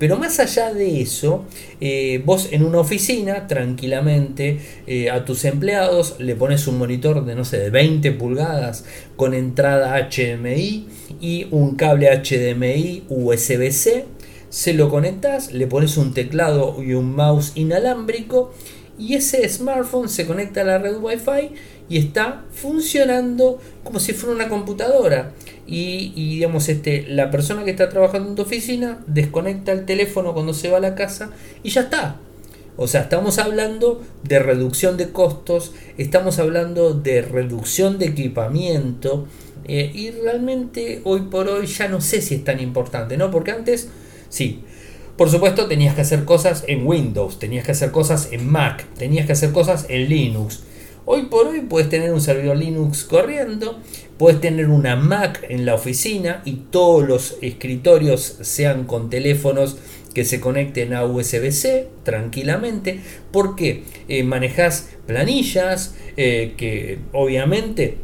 Pero 0.00 0.16
más 0.16 0.40
allá 0.40 0.72
de 0.72 1.02
eso, 1.02 1.44
eh, 1.78 2.22
vos 2.24 2.48
en 2.52 2.64
una 2.64 2.78
oficina, 2.78 3.46
tranquilamente, 3.46 4.58
eh, 4.86 5.10
a 5.10 5.26
tus 5.26 5.44
empleados 5.44 6.16
le 6.18 6.34
pones 6.36 6.66
un 6.66 6.78
monitor 6.78 7.22
de, 7.26 7.34
no 7.34 7.44
sé, 7.44 7.58
de 7.58 7.68
20 7.68 8.12
pulgadas 8.12 8.86
con 9.16 9.34
entrada 9.34 9.94
HDMI 9.98 10.88
y 11.20 11.48
un 11.50 11.76
cable 11.76 12.08
HDMI 12.08 13.04
USB-C. 13.10 14.06
Se 14.48 14.72
lo 14.72 14.88
conectas, 14.88 15.52
le 15.52 15.66
pones 15.66 15.98
un 15.98 16.14
teclado 16.14 16.82
y 16.82 16.94
un 16.94 17.14
mouse 17.14 17.52
inalámbrico 17.54 18.54
y 18.98 19.16
ese 19.16 19.46
smartphone 19.50 20.08
se 20.08 20.26
conecta 20.26 20.62
a 20.62 20.64
la 20.64 20.78
red 20.78 20.96
Wi-Fi 20.96 21.50
y 21.90 21.98
está 21.98 22.44
funcionando 22.52 23.58
como 23.84 24.00
si 24.00 24.14
fuera 24.14 24.34
una 24.34 24.48
computadora 24.48 25.32
y, 25.70 26.12
digamos 26.16 26.68
este 26.68 27.06
la 27.08 27.30
persona 27.30 27.64
que 27.64 27.70
está 27.70 27.88
trabajando 27.88 28.30
en 28.30 28.34
tu 28.34 28.42
oficina 28.42 28.98
desconecta 29.06 29.70
el 29.70 29.86
teléfono 29.86 30.34
cuando 30.34 30.52
se 30.52 30.68
va 30.68 30.78
a 30.78 30.80
la 30.80 30.94
casa 30.94 31.30
y 31.62 31.70
ya 31.70 31.82
está. 31.82 32.16
O 32.76 32.88
sea 32.88 33.02
estamos 33.02 33.38
hablando 33.38 34.02
de 34.24 34.40
reducción 34.40 34.96
de 34.96 35.10
costos 35.10 35.72
estamos 35.96 36.38
hablando 36.38 36.94
de 36.94 37.22
reducción 37.22 37.98
de 37.98 38.06
equipamiento 38.06 39.28
eh, 39.64 39.92
y 39.94 40.10
realmente 40.10 41.02
hoy 41.04 41.22
por 41.22 41.48
hoy 41.48 41.66
ya 41.66 41.86
no 41.88 42.00
sé 42.00 42.20
si 42.20 42.34
es 42.36 42.44
tan 42.44 42.58
importante 42.58 43.16
no 43.16 43.30
porque 43.30 43.52
antes 43.52 43.88
sí. 44.28 44.64
Por 45.16 45.28
supuesto 45.28 45.68
tenías 45.68 45.94
que 45.94 46.00
hacer 46.00 46.24
cosas 46.24 46.64
en 46.66 46.86
Windows 46.86 47.38
tenías 47.38 47.64
que 47.64 47.72
hacer 47.72 47.92
cosas 47.92 48.30
en 48.32 48.48
Mac 48.48 48.86
tenías 48.98 49.26
que 49.26 49.32
hacer 49.32 49.52
cosas 49.52 49.86
en 49.88 50.08
Linux 50.08 50.64
Hoy 51.12 51.22
por 51.22 51.48
hoy 51.48 51.62
puedes 51.62 51.88
tener 51.88 52.12
un 52.12 52.20
servidor 52.20 52.56
Linux 52.56 53.02
corriendo, 53.02 53.80
puedes 54.16 54.40
tener 54.40 54.68
una 54.68 54.94
Mac 54.94 55.44
en 55.48 55.66
la 55.66 55.74
oficina 55.74 56.40
y 56.44 56.52
todos 56.70 57.02
los 57.08 57.36
escritorios 57.42 58.38
sean 58.42 58.84
con 58.84 59.10
teléfonos 59.10 59.76
que 60.14 60.24
se 60.24 60.38
conecten 60.38 60.94
a 60.94 61.04
USB-C 61.04 61.88
tranquilamente, 62.04 63.00
porque 63.32 63.82
eh, 64.06 64.22
manejas 64.22 64.90
planillas 65.08 65.96
eh, 66.16 66.54
que 66.56 67.00
obviamente 67.12 67.96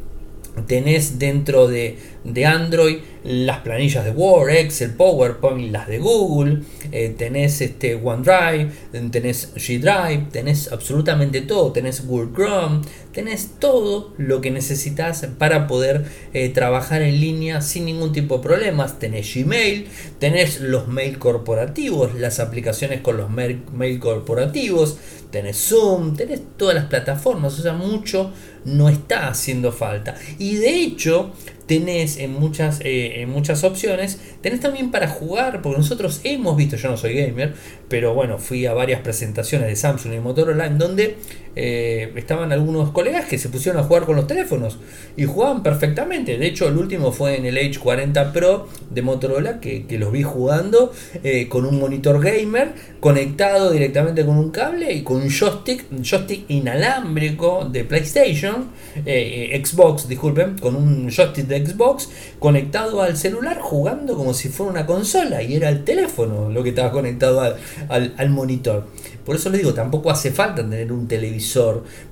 tenés 0.67 1.21
dentro 1.21 1.69
de, 1.69 1.99
de 2.27 2.47
Android 2.47 2.99
las 3.27 3.59
planillas 3.61 4.05
de 4.05 4.13
Word, 4.13 4.51
Excel, 4.51 4.93
PowerPoint, 4.93 5.73
las 5.73 5.89
de 5.89 5.99
Google, 5.99 6.61
eh, 6.93 7.13
tenés 7.17 7.61
este 7.61 7.97
OneDrive, 7.97 8.71
tenés 9.11 9.53
G 9.57 9.81
Drive, 9.81 10.29
tenés 10.31 10.71
absolutamente 10.71 11.41
todo, 11.41 11.73
tenés 11.73 12.07
Google 12.07 12.31
Chrome, 12.33 12.83
tenés 13.13 13.59
todo 13.59 14.13
lo 14.17 14.41
que 14.41 14.53
necesitas 14.53 15.27
para 15.39 15.67
poder 15.67 16.05
eh, 16.35 16.51
trabajar 16.51 17.03
en 17.03 17.21
línea 17.21 17.61
sin 17.63 17.87
ningún 17.87 18.13
tipo 18.13 18.37
de 18.37 18.45
problemas, 18.45 19.01
tenés 19.01 19.35
Gmail, 19.35 19.89
tenés 20.21 20.61
los 20.61 20.87
mail 20.87 21.19
corporativos, 21.19 22.15
las 22.15 22.39
aplicaciones 22.39 23.01
con 23.01 23.17
los 23.17 23.29
mail, 23.29 23.63
mail 23.73 23.99
corporativos, 23.99 24.99
tenés 25.33 25.57
Zoom, 25.57 26.15
tenés 26.15 26.43
todas 26.57 26.77
las 26.77 26.85
plataformas, 26.85 27.59
o 27.59 27.63
sea, 27.63 27.73
mucho 27.73 28.31
no 28.65 28.89
está 28.89 29.29
haciendo 29.29 29.73
falta. 29.73 30.17
Y 30.39 30.57
de 30.57 30.81
hecho, 30.81 31.33
tenés 31.67 32.19
en 32.19 32.33
muchas, 32.33 32.81
eh, 32.81 33.21
en 33.23 33.31
muchas 33.31 33.65
opciones, 33.65 34.19
tenés 34.41 34.61
también 34.61 34.91
para 34.91 35.09
jugar, 35.09 35.63
porque 35.63 35.79
nosotros 35.79 36.21
hemos 36.25 36.57
visto, 36.57 36.77
yo 36.77 36.91
no 36.91 36.97
soy 36.97 37.15
gamer, 37.15 37.55
pero 37.89 38.15
bueno, 38.15 38.39
fui 38.39 38.67
a 38.67 38.73
varias 38.73 39.01
presentaciones 39.01 39.69
de 39.69 39.77
Samsung 39.77 40.15
y 40.15 40.21
Motorola 40.21 40.67
en 40.67 40.79
donde 40.79 41.17
eh, 41.57 42.13
estaban 42.17 42.53
algunos 42.53 42.91
colegas 42.91 43.27
que 43.27 43.39
se 43.39 43.49
pusieron 43.49 43.81
a 43.81 43.85
jugar 43.85 44.05
con 44.05 44.15
los 44.17 44.27
teléfonos 44.27 44.79
y 45.17 45.25
jugaban 45.25 45.63
perfectamente. 45.63 46.39
De 46.39 46.47
hecho, 46.47 46.69
el 46.69 46.77
último 46.77 47.13
fue 47.13 47.37
en 47.37 47.47
el 47.47 47.57
Age 47.57 47.79
40 47.81 48.33
Pro 48.33 48.69
de 48.91 49.03
Motorola, 49.03 49.59
que, 49.61 49.85
los 49.97 50.13
vi 50.13 50.23
jugando 50.23 50.93
eh, 51.25 51.49
con 51.49 51.65
un 51.65 51.81
monitor 51.81 52.23
gamer 52.23 52.75
conectado 53.01 53.71
directamente 53.71 54.27
con 54.27 54.37
un 54.37 54.51
cable 54.51 54.93
y 54.93 55.03
con 55.03 55.17
un 55.17 55.31
joystick, 55.31 55.87
un 55.91 56.05
joystick 56.05 56.45
inalámbrico 56.49 57.65
de 57.65 57.85
PlayStation, 57.85 58.67
Xbox, 58.95 60.07
disculpen, 60.07 60.59
con 60.59 60.77
un 60.77 61.09
joystick 61.11 61.47
de 61.47 61.65
Xbox 61.65 62.11
conectado 62.39 63.01
al 63.01 63.17
celular 63.17 63.59
jugando 63.59 64.17
como 64.17 64.35
si 64.35 64.51
fuera 64.51 64.73
una 64.73 64.87
consola 64.87 65.43
y 65.43 65.55
era 65.55 65.69
el 65.69 65.85
teléfono 65.85 66.51
lo 66.51 66.63
que 66.63 66.71
estaba 66.71 66.93
conectado 66.93 67.57
al, 67.89 68.31
monitor. 68.31 68.87
Por 69.25 69.37
eso 69.37 69.51
les 69.51 69.61
digo, 69.61 69.75
tampoco 69.75 70.11
hace 70.11 70.31
falta 70.31 70.63
tener 70.63 70.93
un 70.93 71.09
televisor. 71.09 71.46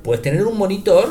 Puedes 0.03 0.23
tener 0.23 0.45
un 0.47 0.59
monitor 0.59 1.09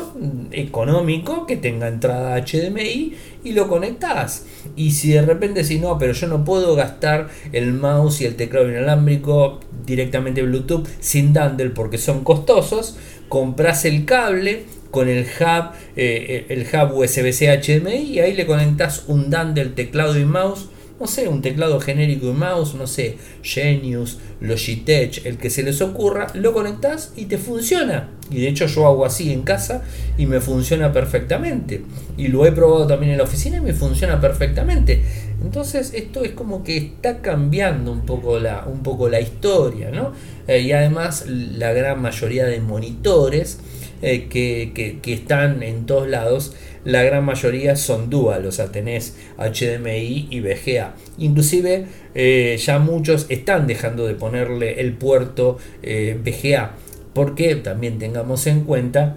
económico 0.50 1.46
que 1.46 1.56
tenga 1.56 1.88
entrada 1.88 2.36
HDMI 2.36 3.14
y 3.44 3.52
lo 3.52 3.68
conectas. 3.68 4.46
Y 4.76 4.92
si 4.92 5.12
de 5.12 5.22
repente 5.22 5.64
si 5.64 5.78
no, 5.78 5.98
pero 5.98 6.12
yo 6.12 6.26
no 6.26 6.44
puedo 6.44 6.74
gastar 6.74 7.28
el 7.52 7.72
mouse 7.72 8.20
y 8.20 8.24
el 8.24 8.36
teclado 8.36 8.68
inalámbrico 8.68 9.60
directamente 9.86 10.42
Bluetooth 10.42 10.86
sin 11.00 11.32
Dandel 11.32 11.72
porque 11.72 11.98
son 11.98 12.24
costosos, 12.24 12.96
compras 13.28 13.84
el 13.84 14.04
cable 14.04 14.64
con 14.90 15.08
el 15.08 15.24
hub, 15.24 15.72
eh, 15.96 16.46
el 16.48 16.66
hub 16.72 16.96
USB-C 16.96 17.48
HDMI 17.60 17.96
y 17.96 18.20
ahí 18.20 18.34
le 18.34 18.46
conectas 18.46 19.04
un 19.08 19.28
DAN 19.28 19.52
del 19.52 19.74
teclado 19.74 20.16
y 20.18 20.24
mouse. 20.24 20.68
No 21.00 21.08
sé, 21.08 21.26
un 21.26 21.42
teclado 21.42 21.80
genérico 21.80 22.28
y 22.28 22.32
mouse, 22.32 22.74
no 22.74 22.86
sé, 22.86 23.18
Genius, 23.42 24.18
Logitech, 24.40 25.26
el 25.26 25.38
que 25.38 25.50
se 25.50 25.64
les 25.64 25.80
ocurra, 25.80 26.28
lo 26.34 26.52
conectas 26.52 27.12
y 27.16 27.24
te 27.24 27.36
funciona. 27.36 28.10
Y 28.30 28.40
de 28.40 28.48
hecho 28.48 28.66
yo 28.66 28.86
hago 28.86 29.04
así 29.04 29.32
en 29.32 29.42
casa 29.42 29.82
y 30.16 30.26
me 30.26 30.40
funciona 30.40 30.92
perfectamente. 30.92 31.82
Y 32.16 32.28
lo 32.28 32.46
he 32.46 32.52
probado 32.52 32.86
también 32.86 33.12
en 33.12 33.18
la 33.18 33.24
oficina 33.24 33.56
y 33.56 33.60
me 33.60 33.74
funciona 33.74 34.20
perfectamente. 34.20 35.02
Entonces 35.42 35.92
esto 35.94 36.22
es 36.22 36.30
como 36.30 36.62
que 36.62 36.76
está 36.76 37.20
cambiando 37.20 37.90
un 37.90 38.06
poco 38.06 38.38
la, 38.38 38.64
un 38.64 38.82
poco 38.82 39.08
la 39.08 39.20
historia, 39.20 39.90
¿no? 39.90 40.12
Eh, 40.46 40.60
y 40.60 40.72
además 40.72 41.26
la 41.26 41.72
gran 41.72 42.00
mayoría 42.00 42.46
de 42.46 42.60
monitores 42.60 43.58
eh, 44.04 44.28
que, 44.28 45.12
están 45.14 45.62
en 45.62 45.86
todos 45.86 46.06
lados, 46.06 46.54
la 46.84 47.02
gran 47.02 47.24
mayoría 47.24 47.74
son 47.74 48.10
dual, 48.10 48.44
o 48.44 48.52
sea, 48.52 48.66
HDMI 48.66 50.28
y 50.30 50.40
VGA. 50.40 50.94
Inclusive 51.16 51.86
eh, 52.14 52.58
ya 52.62 52.78
muchos 52.78 53.24
están 53.30 53.66
dejando 53.66 54.06
de 54.06 54.14
ponerle 54.14 54.82
el 54.82 54.92
puerto 54.92 55.56
eh, 55.82 56.18
VGA, 56.22 56.72
porque 57.14 57.54
también 57.56 57.98
tengamos 57.98 58.46
en 58.46 58.64
cuenta 58.64 59.16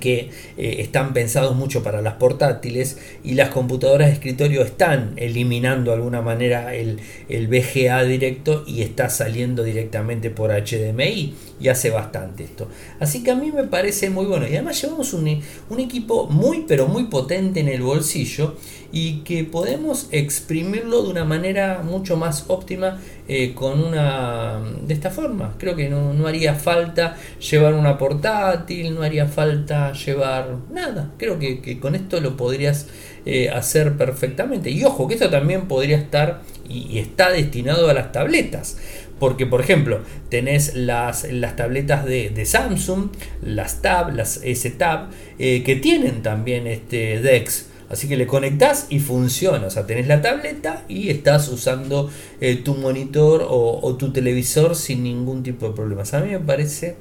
que 0.00 0.30
eh, 0.56 0.76
están 0.78 1.12
pensados 1.12 1.56
mucho 1.56 1.82
para 1.82 2.02
las 2.02 2.14
portátiles 2.14 2.98
y 3.24 3.34
las 3.34 3.50
computadoras 3.50 4.08
de 4.08 4.14
escritorio 4.14 4.62
están 4.62 5.12
eliminando 5.16 5.90
de 5.90 5.96
alguna 5.96 6.22
manera 6.22 6.74
el, 6.74 7.00
el 7.28 7.48
VGA 7.48 8.04
directo 8.04 8.64
y 8.66 8.82
está 8.82 9.08
saliendo 9.08 9.62
directamente 9.62 10.30
por 10.30 10.50
HDMI 10.50 11.34
y 11.60 11.68
hace 11.68 11.90
bastante 11.90 12.44
esto. 12.44 12.68
Así 13.00 13.22
que 13.22 13.30
a 13.30 13.34
mí 13.34 13.50
me 13.52 13.64
parece 13.64 14.10
muy 14.10 14.26
bueno 14.26 14.46
y 14.46 14.54
además 14.54 14.80
llevamos 14.80 15.12
un, 15.12 15.40
un 15.70 15.80
equipo 15.80 16.26
muy 16.28 16.64
pero 16.66 16.86
muy 16.86 17.04
potente 17.04 17.60
en 17.60 17.68
el 17.68 17.82
bolsillo 17.82 18.56
y 18.90 19.18
que 19.18 19.44
podemos 19.44 20.08
exprimirlo 20.12 21.02
de 21.02 21.10
una 21.10 21.24
manera 21.24 21.82
mucho 21.84 22.16
más 22.16 22.46
óptima 22.48 22.98
eh, 23.28 23.52
con 23.54 23.84
una 23.84 24.60
de 24.82 24.94
esta 24.94 25.10
forma. 25.10 25.54
Creo 25.58 25.76
que 25.76 25.88
no, 25.88 26.26
haría 26.26 26.54
falta 26.54 27.16
llevar 27.38 27.74
una 27.74 27.98
portátil 27.98 28.94
no 28.94 29.02
haría 29.02 29.26
falta 29.26 29.92
llevar 29.92 30.56
nada. 30.72 31.12
Creo 31.18 31.38
que, 31.38 31.78
con 31.80 31.94
esto 31.94 32.20
lo 32.20 32.36
podrías 32.36 32.86
eh, 33.26 33.50
hacer 33.50 33.96
perfectamente. 33.96 34.70
Y 34.70 34.84
ojo 34.84 35.06
que 35.06 35.14
esto 35.14 35.30
también 35.30 35.68
podría 35.68 35.98
estar 35.98 36.40
y, 36.68 36.98
está 36.98 37.30
destinado 37.30 37.88
a 37.88 37.94
las 37.94 38.12
tabletas. 38.12 38.78
Porque, 39.18 39.46
por 39.46 39.60
ejemplo, 39.60 40.00
tenés 40.28 40.74
las, 40.74 41.24
las 41.30 41.56
tabletas 41.56 42.04
de, 42.04 42.44
Samsung, 42.46 43.10
las 43.42 43.82
Tab, 43.82 44.14
las 44.14 44.40
S-Tab, 44.44 45.08
eh, 45.38 45.62
que 45.64 45.76
tienen 45.76 46.22
también 46.22 46.66
este 46.68 47.20
DeX. 47.20 47.67
Así 47.88 48.06
que 48.06 48.16
le 48.16 48.26
conectás 48.26 48.86
y 48.90 48.98
funciona. 49.00 49.66
O 49.66 49.70
sea, 49.70 49.86
tenés 49.86 50.06
la 50.06 50.20
tableta 50.20 50.84
y 50.88 51.08
estás 51.10 51.48
usando 51.48 52.10
eh, 52.40 52.56
tu 52.56 52.74
monitor 52.74 53.46
o, 53.48 53.96
tu 53.96 54.12
televisor 54.12 54.76
sin 54.76 55.02
ningún 55.02 55.42
tipo 55.42 55.68
de 55.68 55.74
problemas. 55.74 56.12
A 56.14 56.20
mí 56.20 56.30
me 56.30 56.40
parece, 56.40 56.96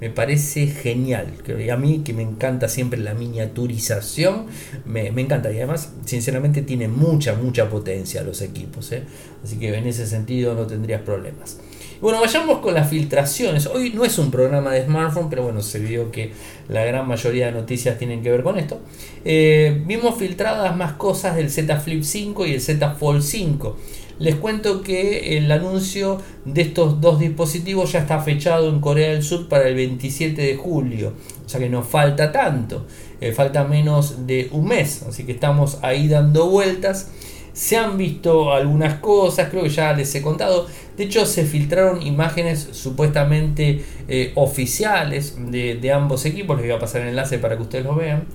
me 0.00 0.10
parece 0.10 0.68
genial. 0.68 1.34
A 1.72 1.76
mí 1.76 2.02
que 2.04 2.12
me 2.12 2.22
encanta 2.22 2.68
siempre 2.68 3.00
la 3.00 3.14
miniaturización, 3.14 4.46
me, 4.84 5.08
encanta. 5.08 5.50
Y 5.50 5.56
además, 5.56 5.92
sinceramente, 6.04 6.62
tiene 6.62 6.86
mucha, 6.86 7.34
mucha 7.34 7.68
potencia 7.68 8.22
los 8.22 8.40
equipos. 8.40 8.92
¿eh? 8.92 9.02
Así 9.42 9.56
que 9.56 9.76
en 9.76 9.86
ese 9.86 10.06
sentido 10.06 10.54
no 10.54 10.66
tendrías 10.66 11.02
problemas. 11.02 11.58
Bueno, 12.00 12.20
vayamos 12.20 12.60
con 12.60 12.74
las 12.74 12.88
filtraciones. 12.88 13.66
Hoy 13.66 13.90
no 13.90 14.04
es 14.04 14.18
un 14.18 14.30
programa 14.30 14.70
de 14.70 14.84
smartphone, 14.84 15.28
pero 15.28 15.42
bueno, 15.42 15.62
se 15.62 15.80
vio 15.80 16.12
que 16.12 16.30
la 16.68 16.84
gran 16.84 17.08
mayoría 17.08 17.46
de 17.46 17.52
noticias 17.52 17.98
tienen 17.98 18.22
que 18.22 18.30
ver 18.30 18.44
con 18.44 18.56
esto. 18.56 18.80
Eh, 19.24 19.82
vimos 19.84 20.16
filtradas 20.16 20.76
más 20.76 20.92
cosas 20.92 21.34
del 21.34 21.50
Z 21.50 21.80
Flip 21.80 22.04
5 22.04 22.46
y 22.46 22.54
el 22.54 22.60
Z 22.60 22.94
Fold 22.94 23.22
5. 23.22 23.76
Les 24.20 24.36
cuento 24.36 24.80
que 24.82 25.38
el 25.38 25.50
anuncio 25.50 26.22
de 26.44 26.62
estos 26.62 27.00
dos 27.00 27.18
dispositivos 27.18 27.90
ya 27.90 27.98
está 27.98 28.20
fechado 28.20 28.68
en 28.68 28.80
Corea 28.80 29.10
del 29.10 29.24
Sur 29.24 29.48
para 29.48 29.66
el 29.66 29.74
27 29.74 30.40
de 30.40 30.54
julio. 30.54 31.14
O 31.44 31.48
sea 31.48 31.58
que 31.58 31.68
nos 31.68 31.84
falta 31.84 32.30
tanto. 32.30 32.86
Eh, 33.20 33.32
falta 33.32 33.64
menos 33.64 34.24
de 34.24 34.48
un 34.52 34.68
mes. 34.68 35.02
Así 35.02 35.24
que 35.24 35.32
estamos 35.32 35.78
ahí 35.82 36.06
dando 36.06 36.48
vueltas. 36.48 37.10
Se 37.58 37.76
han 37.76 37.98
visto 37.98 38.52
algunas 38.52 39.00
cosas, 39.00 39.48
creo 39.50 39.64
que 39.64 39.68
ya 39.68 39.92
les 39.92 40.14
he 40.14 40.22
contado. 40.22 40.68
De 40.96 41.02
hecho, 41.02 41.26
se 41.26 41.44
filtraron 41.44 42.00
imágenes 42.06 42.68
supuestamente 42.70 43.84
eh, 44.06 44.30
oficiales 44.36 45.34
de, 45.50 45.92
ambos 45.92 46.24
equipos. 46.24 46.56
Les 46.56 46.66
voy 46.66 46.76
a 46.76 46.78
pasar 46.78 47.00
el 47.00 47.08
enlace 47.08 47.40
para 47.40 47.56
que 47.56 47.62
ustedes 47.62 47.84
lo 47.84 47.96
vean. 47.96 48.26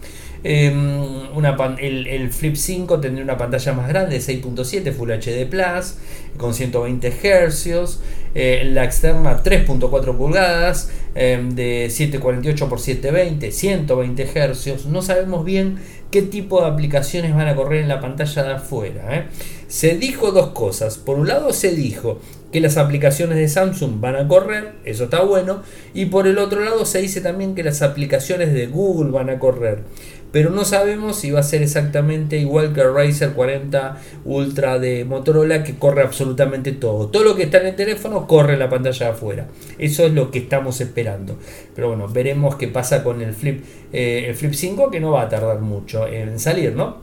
Em, 0.44 1.36
una, 1.36 1.56
el, 1.80 2.32
Flip 2.34 2.56
5 2.56 3.00
tendría 3.00 3.24
una 3.24 3.38
pantalla 3.38 3.74
más 3.74 3.88
grande, 3.88 4.18
6.7 4.18 4.92
Full 4.92 5.12
HD 5.12 5.46
Plus, 5.50 5.96
con 6.38 6.54
120 6.54 7.12
Hz. 7.12 8.00
Eh, 8.36 8.64
la 8.66 8.84
externa 8.84 9.42
3.4 9.42 10.18
pulgadas, 10.18 10.92
em, 11.16 11.56
de 11.56 11.90
748 11.90 12.66
x 12.66 12.82
720, 12.82 13.52
120 13.52 14.26
Hz. 14.26 14.86
No 14.88 15.02
sabemos 15.02 15.46
bien 15.46 15.78
qué 16.12 16.22
tipo 16.22 16.62
de 16.62 16.68
aplicaciones 16.68 17.34
van 17.34 17.48
a 17.48 17.56
correr 17.56 17.82
en 17.82 17.88
la 17.88 18.02
pantalla 18.02 18.44
de 18.44 18.54
afuera. 18.54 19.16
¿eh? 19.16 19.26
Se 19.68 19.98
dijo 19.98 20.32
dos 20.32 20.50
cosas. 20.50 20.98
Por 20.98 21.18
un 21.18 21.28
lado 21.28 21.54
se 21.54 21.72
dijo 21.72 22.20
que 22.52 22.60
las 22.60 22.78
aplicaciones 22.78 23.38
de 23.38 23.48
Samsung 23.48 24.00
van 24.00 24.16
a 24.16 24.28
correr, 24.28 24.74
eso 24.86 25.06
está 25.06 25.22
bueno, 25.22 25.64
y 25.96 26.06
por 26.06 26.28
el 26.28 26.38
otro 26.38 26.64
lado 26.64 26.86
se 26.86 27.02
dice 27.02 27.20
también 27.20 27.56
que 27.56 27.64
las 27.64 27.82
aplicaciones 27.82 28.54
de 28.54 28.68
Google 28.68 29.10
van 29.10 29.32
a 29.32 29.40
correr 29.40 29.80
pero 30.34 30.50
no 30.50 30.66
sabemos 30.66 31.18
si 31.18 31.30
va 31.30 31.42
a 31.42 31.44
ser 31.44 31.62
exactamente 31.62 32.40
igual 32.40 32.74
que 32.74 32.82
el 32.82 32.92
Razer 32.92 33.34
40 33.34 34.02
Ultra 34.26 34.80
de 34.80 35.06
Motorola 35.06 35.64
que 35.64 35.76
corre 35.76 36.02
absolutamente 36.02 36.72
todo. 36.72 37.10
Todo 37.10 37.24
lo 37.24 37.36
que 37.36 37.44
está 37.44 37.60
en 37.60 37.68
el 37.68 37.76
teléfono 37.76 38.26
corre 38.26 38.54
en 38.54 38.60
la 38.60 38.68
pantalla 38.68 39.06
de 39.06 39.12
afuera. 39.12 39.48
Eso 39.78 40.08
es 40.08 40.12
lo 40.12 40.32
que 40.32 40.40
estamos 40.40 40.82
esperando. 40.82 41.38
Pero 41.76 41.90
bueno, 41.90 42.08
veremos 42.08 42.56
qué 42.56 42.68
pasa 42.68 43.04
con 43.04 43.22
el 43.22 43.36
Flip, 43.36 43.64
eh, 43.94 44.26
el 44.28 44.34
Flip 44.34 44.56
5 44.56 44.90
que 44.90 45.00
no 45.00 45.12
va 45.12 45.22
a 45.22 45.30
tardar 45.30 45.60
mucho 45.60 46.08
en 46.08 46.40
salir, 46.40 46.74
¿no? 46.74 46.98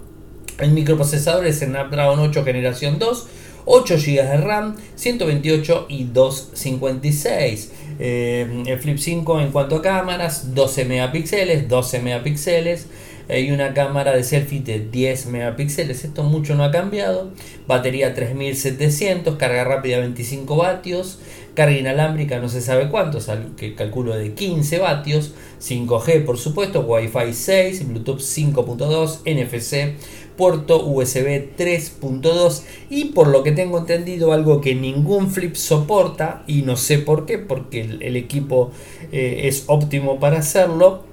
El 0.59 0.73
microprocesador 0.73 1.47
es 1.47 1.61
Snapdragon 1.61 2.19
8 2.19 2.43
generación 2.43 2.99
2. 2.99 3.29
8 3.65 3.97
GB 3.99 4.23
de 4.23 4.37
RAM, 4.39 4.77
128 4.97 5.87
y 5.89 6.05
256. 6.05 7.73
Eh, 8.01 8.65
el 8.67 8.79
Flip 8.79 8.99
5 8.99 9.41
en 9.41 9.53
cuanto 9.53 9.77
a 9.77 9.83
cámaras, 9.83 10.55
12 10.55 10.87
megapíxeles, 10.87 11.69
12 11.69 12.01
megapíxeles, 12.01 12.87
hay 13.31 13.51
una 13.51 13.75
cámara 13.75 14.13
de 14.13 14.25
selfie 14.25 14.61
de 14.61 14.81
10 14.81 15.27
megapíxeles, 15.27 16.05
esto 16.05 16.23
mucho 16.25 16.55
no 16.55 16.65
ha 16.65 16.71
cambiado, 16.71 17.31
batería 17.67 18.15
3700, 18.15 19.37
carga 19.37 19.65
rápida 19.65 19.99
25 19.99 20.57
vatios, 20.57 21.21
carga 21.55 21.77
inalámbrica 21.77 22.41
no 22.41 22.49
se 22.49 22.61
sabe 22.61 22.89
cuánto, 22.89 23.19
que 23.57 23.75
calculo 23.75 24.17
de 24.17 24.35
15 24.35 24.79
vatios, 24.79 25.35
5G 25.61 26.25
por 26.25 26.39
supuesto, 26.39 26.81
Wi-Fi 26.81 27.33
6, 27.33 27.89
Bluetooth 27.89 28.21
5.2, 28.21 29.21
NFC, 29.25 29.97
puerto 30.37 30.87
USB 30.87 31.55
3.2 31.57 32.63
y 32.89 33.07
por 33.07 33.29
lo 33.29 33.43
que 33.43 33.53
tengo 33.53 33.79
entendido 33.79 34.33
algo 34.33 34.63
que 34.63 34.75
ningún 34.75 35.31
flip 35.31 35.55
soporta 35.55 36.45
y 36.47 36.63
no 36.63 36.77
sé 36.77 36.99
por 36.99 37.27
qué, 37.27 37.39
porque 37.39 37.83
el, 37.83 38.17
equipo 38.17 38.71
eh, 39.13 39.43
es 39.45 39.65
óptimo 39.67 40.19
para 40.19 40.39
hacerlo 40.39 41.10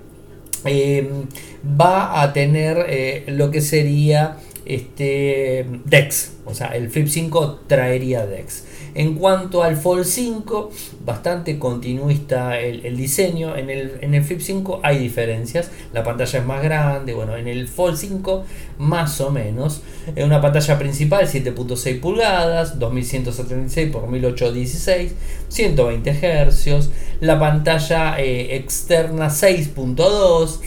Em, 0.70 1.26
va 1.80 2.22
a 2.22 2.34
tener 2.34 2.86
eh, 2.90 3.24
lo 3.28 3.52
que 3.52 3.62
sería 3.62 4.38
este 4.66 5.66
DEX, 5.86 6.32
o 6.48 6.54
sea, 6.54 6.68
el 6.68 6.90
Flip 6.90 7.08
5 7.08 7.62
traería 7.68 8.26
DEX. 8.26 8.64
En 8.96 9.16
cuanto 9.16 9.64
al 9.64 9.76
Fold 9.76 10.06
5, 10.06 10.72
bastante 11.06 11.60
continuista 11.60 12.58
el, 12.60 12.96
diseño. 12.96 13.56
En 13.56 13.70
el, 13.70 13.98
en 14.02 14.14
el, 14.16 14.24
Flip 14.24 14.40
5 14.40 14.80
hay 14.82 14.98
diferencias. 14.98 15.70
La 15.94 16.04
pantalla 16.04 16.40
es 16.40 16.46
más 16.46 16.64
grande. 16.64 17.14
Bueno, 17.14 17.36
en 17.36 17.48
el 17.48 17.68
Fold 17.68 17.98
5 17.98 18.46
más 18.80 19.20
o 19.22 19.30
menos. 19.30 19.82
En 20.16 20.26
una 20.26 20.42
pantalla 20.42 20.80
principal 20.80 21.28
7.6 21.28 22.00
pulgadas, 22.00 22.80
2176 22.80 23.88
x 23.88 24.10
1816, 24.10 25.14
120 25.50 26.14
Hz. 26.50 26.90
La 27.20 27.40
pantalla 27.40 28.20
eh, 28.20 28.56
externa 28.56 29.28
6.2 29.28 30.60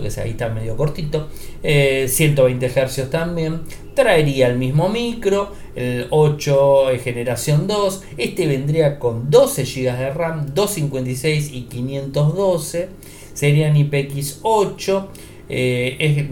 que 0.00 0.10
sea, 0.10 0.24
ahí 0.24 0.30
está 0.30 0.48
medio 0.48 0.76
cortito, 0.76 1.28
120 1.62 2.66
eh, 2.66 2.70
Hz 2.70 3.10
también, 3.10 3.60
traería 3.94 4.46
el 4.48 4.58
mismo 4.58 4.88
micro, 4.88 5.52
el 5.74 6.06
8 6.10 6.86
generación 7.02 7.66
2, 7.66 8.04
este 8.16 8.46
vendría 8.46 8.98
con 8.98 9.30
12 9.30 9.64
GB 9.64 9.96
de 9.96 10.10
RAM, 10.10 10.54
256 10.54 11.50
y 11.52 11.62
512, 11.62 12.88
serían 13.34 13.74
IPX8, 13.74 15.06
eh, 15.54 16.26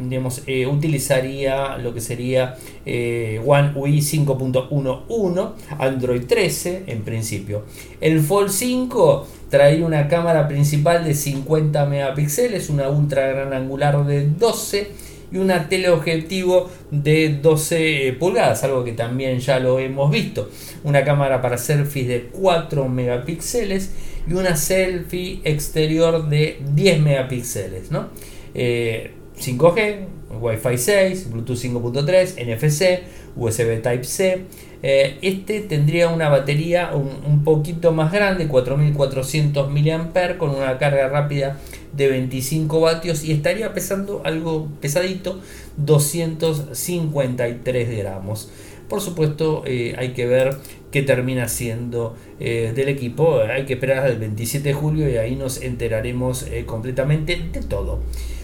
eh, 0.47 0.67
utilizaría 0.67 1.77
lo 1.79 1.93
que 1.93 2.01
sería 2.01 2.57
One 2.87 3.73
UI 3.75 3.99
5.11, 3.99 5.51
Android 5.79 6.23
13 6.27 6.85
en 6.87 7.03
principio. 7.03 7.65
El 8.01 8.21
Fold 8.21 8.51
5 8.51 9.27
trae 9.51 9.83
una 9.83 10.09
cámara 10.09 10.49
principal 10.49 11.05
de 11.05 11.15
50 11.15 11.85
megapíxeles, 11.87 12.71
una 12.71 12.89
ultra 12.89 13.27
gran 13.27 13.53
angular 13.53 14.07
de 14.07 14.27
12 14.27 15.10
y 15.33 15.39
una 15.39 15.69
teleobjetivo 15.69 16.71
de 16.91 17.39
12 17.41 18.17
pulgadas, 18.19 18.65
algo 18.65 18.85
que 18.85 18.93
también 18.93 19.39
ya 19.39 19.59
lo 19.61 19.79
hemos 19.79 20.11
visto. 20.11 20.51
Una 20.85 21.05
cámara 21.05 21.41
para 21.41 21.59
selfies 21.59 22.09
de 22.09 22.23
4 22.33 22.89
megapíxeles 22.89 23.93
y 24.29 24.33
una 24.33 24.57
selfie 24.57 25.41
exterior 25.45 26.29
de 26.29 26.61
10 26.75 27.01
megapíxeles. 27.01 27.91
¿no? 27.91 28.09
5G, 28.55 29.79
eh, 29.79 30.07
Wi-Fi 30.41 30.79
6, 30.79 31.31
Bluetooth 31.31 31.59
5.3, 31.59 32.37
NFC, 32.45 33.03
USB 33.37 33.83
Type-C. 33.83 34.45
Eh, 34.83 35.19
este 35.21 35.61
tendría 35.61 36.09
una 36.09 36.31
batería 36.31 36.93
un, 36.95 37.45
poquito 37.45 37.93
más 37.93 38.13
grande, 38.13 38.49
4400 38.49 39.71
mAh, 39.71 40.39
con 40.39 40.51
una 40.51 40.79
carga 40.79 41.09
rápida 41.09 41.59
de 41.93 42.09
25 42.09 42.81
vatios 42.81 43.23
y 43.25 43.33
estaría 43.33 43.75
pesando 43.75 44.23
algo 44.25 44.69
pesadito, 44.81 45.41
253 45.77 47.99
gramos. 47.99 48.51
Por 48.89 49.01
supuesto, 49.01 49.63
eh, 49.67 49.95
hay 49.99 50.15
que 50.15 50.27
ver 50.27 50.57
qué 50.91 51.03
termina 51.03 51.49
siendo 51.49 52.17
eh, 52.41 52.73
del 52.75 52.89
equipo. 52.89 53.39
Hay 53.41 53.65
que 53.65 53.75
esperar 53.75 54.05
al 54.05 54.19
27 54.19 54.69
de 54.69 54.75
julio 54.75 55.09
y 55.09 55.17
ahí 55.17 55.37
nos 55.37 55.63
enteraremos 55.63 56.45
completamente 56.67 57.41
de 57.53 57.61
todo. 57.61 58.01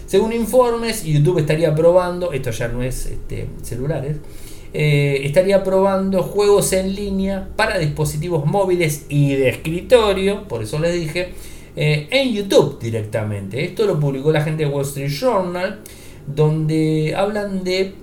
Según 0.07 0.31
informes, 0.31 1.03
YouTube 1.03 1.37
estaría 1.37 1.75
probando, 1.75 2.31
esto 2.31 2.49
ya 2.51 2.69
no 2.69 2.81
es 2.81 3.07
este, 3.07 3.49
celulares, 3.61 4.15
eh, 4.73 5.19
estaría 5.23 5.65
probando 5.65 6.23
juegos 6.23 6.71
en 6.71 6.95
línea 6.95 7.49
para 7.57 7.77
dispositivos 7.77 8.45
móviles 8.45 9.05
y 9.09 9.35
de 9.35 9.49
escritorio, 9.49 10.47
por 10.47 10.63
eso 10.63 10.79
les 10.79 10.93
dije, 10.93 11.33
eh, 11.79 12.07
en 12.09 12.33
YouTube 12.33 12.79
directamente. 12.81 13.63
Esto 13.63 13.85
lo 13.85 13.99
publicó 13.99 14.31
la 14.31 14.41
gente 14.41 14.65
de 14.65 14.69
Wall 14.69 14.83
Street 14.83 15.11
Journal, 15.11 15.81
donde 16.25 17.13
hablan 17.15 17.63
de 17.63 17.93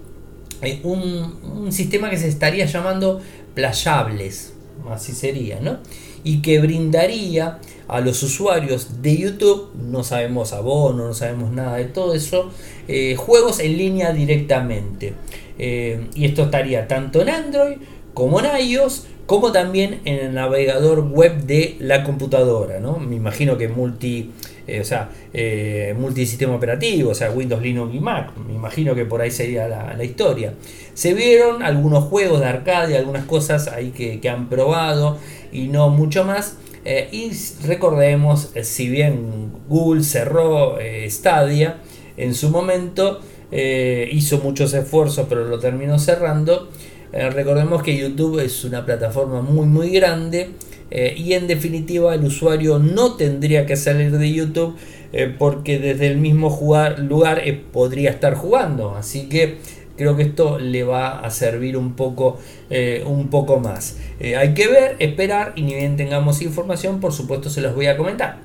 eh, 0.63 0.79
un, 0.85 1.73
sistema 1.73 2.09
que 2.09 2.17
se 2.17 2.29
estaría 2.29 2.67
llamando 2.67 3.21
playables, 3.53 4.53
así 4.89 5.11
sería, 5.11 5.59
¿no? 5.59 5.79
Y 6.23 6.41
que 6.41 6.61
brindaría 6.61 7.59
a 7.89 8.01
los 8.01 8.23
usuarios 8.23 9.03
de 9.03 9.17
YouTube, 9.17 9.73
no 9.75 10.05
sabemos 10.05 10.53
abono, 10.53 11.09
no 11.09 11.15
sabemos 11.15 11.51
nada 11.51 11.79
de 11.79 11.87
todo 11.87 12.15
eso, 12.15 12.53
eh, 12.87 13.17
juegos 13.17 13.59
en 13.59 13.77
línea 13.77 14.13
directamente. 14.13 15.15
Y 15.59 16.25
esto 16.25 16.45
estaría 16.45 16.87
tanto 16.89 17.23
en 17.23 17.29
Android 17.29 17.77
como 18.15 18.41
en 18.41 18.47
iOS, 18.61 19.07
como 19.27 19.53
también 19.53 20.01
en 20.05 20.19
el 20.19 20.35
navegador 20.35 21.01
web 21.01 21.43
de 21.43 21.77
la 21.81 22.05
computadora. 22.05 22.81
¿no? 22.81 22.99
Me 22.99 23.17
imagino 23.17 23.59
que 23.59 23.69
multi, 23.69 24.33
eh, 24.67 24.81
o 24.81 24.85
sea, 24.85 25.11
multisistema 25.99 26.55
operativo, 26.55 27.11
o 27.11 27.15
sea, 27.15 27.31
Windows, 27.31 27.61
Linux 27.61 27.95
y 27.95 28.01
Mac. 28.01 28.37
Me 28.47 28.55
imagino 28.55 28.95
que 28.95 29.05
por 29.05 29.21
ahí 29.21 29.31
sería 29.31 29.69
la, 29.69 30.05
historia. 30.05 30.55
Se 30.95 31.13
vieron 31.13 31.63
algunos 31.63 32.05
juegos 32.05 32.41
de 32.41 32.47
arcade, 32.47 32.97
algunas 32.97 33.25
cosas 33.25 33.69
ahí 33.69 33.91
que, 33.91 34.21
que 34.21 34.29
han 34.31 34.49
probado 34.49 35.19
y 35.53 35.69
no 35.69 35.91
mucho 35.91 36.25
más. 36.25 36.57
Eh, 36.85 37.09
y 37.13 37.31
recordemos, 37.67 38.51
eh, 38.55 38.65
si 38.65 38.89
bien 38.89 39.53
Google 39.69 40.03
cerró 40.03 40.79
eh, 40.79 41.09
Stadia 41.11 41.79
en 42.17 42.35
su 42.35 42.51
momento, 42.51 43.21
hizo 44.11 44.39
muchos 44.39 44.75
esfuerzos 44.75 45.27
pero 45.29 45.45
lo 45.45 45.61
terminó 45.61 46.01
cerrando, 46.01 46.71
Eh, 47.15 47.31
recordemos 47.31 47.83
que 47.83 47.97
YouTube 47.97 48.41
es 48.41 48.65
una 48.65 48.85
plataforma 48.85 49.41
muy 49.41 49.67
muy 49.67 49.91
grande 49.91 50.51
eh, 50.91 51.15
y 51.17 51.35
en 51.35 51.47
definitiva 51.47 52.13
el 52.13 52.25
usuario 52.25 52.81
no 52.81 53.15
tendría 53.15 53.67
que 53.67 53.77
salir 53.77 54.11
de 54.19 54.33
YouTube 54.33 54.77
porque 55.39 55.79
desde 55.79 56.09
el 56.09 56.17
mismo 56.17 56.49
lugar 56.99 57.41
podría 57.73 58.11
estar 58.11 58.35
jugando. 58.35 58.97
Así 58.97 59.29
que 59.29 59.59
creo 59.97 60.17
que 60.17 60.25
esto 60.25 60.59
le 60.59 60.83
va 60.83 61.21
a 61.21 61.31
servir 61.31 61.77
un 61.77 61.95
poco, 61.95 62.41
un 63.07 63.29
poco 63.29 63.61
más. 63.61 63.97
hay 64.21 64.55
que 64.55 64.67
ver, 64.67 64.97
esperar 64.99 65.53
y 65.55 65.63
ni 65.63 65.77
bien 65.77 65.97
tengamos 65.97 66.43
información, 66.43 66.99
por 66.99 67.13
supuesto 67.13 67.49
se 67.49 67.61
los 67.61 67.77
voy 67.77 67.87
a 67.87 67.97
comentar. 67.97 68.41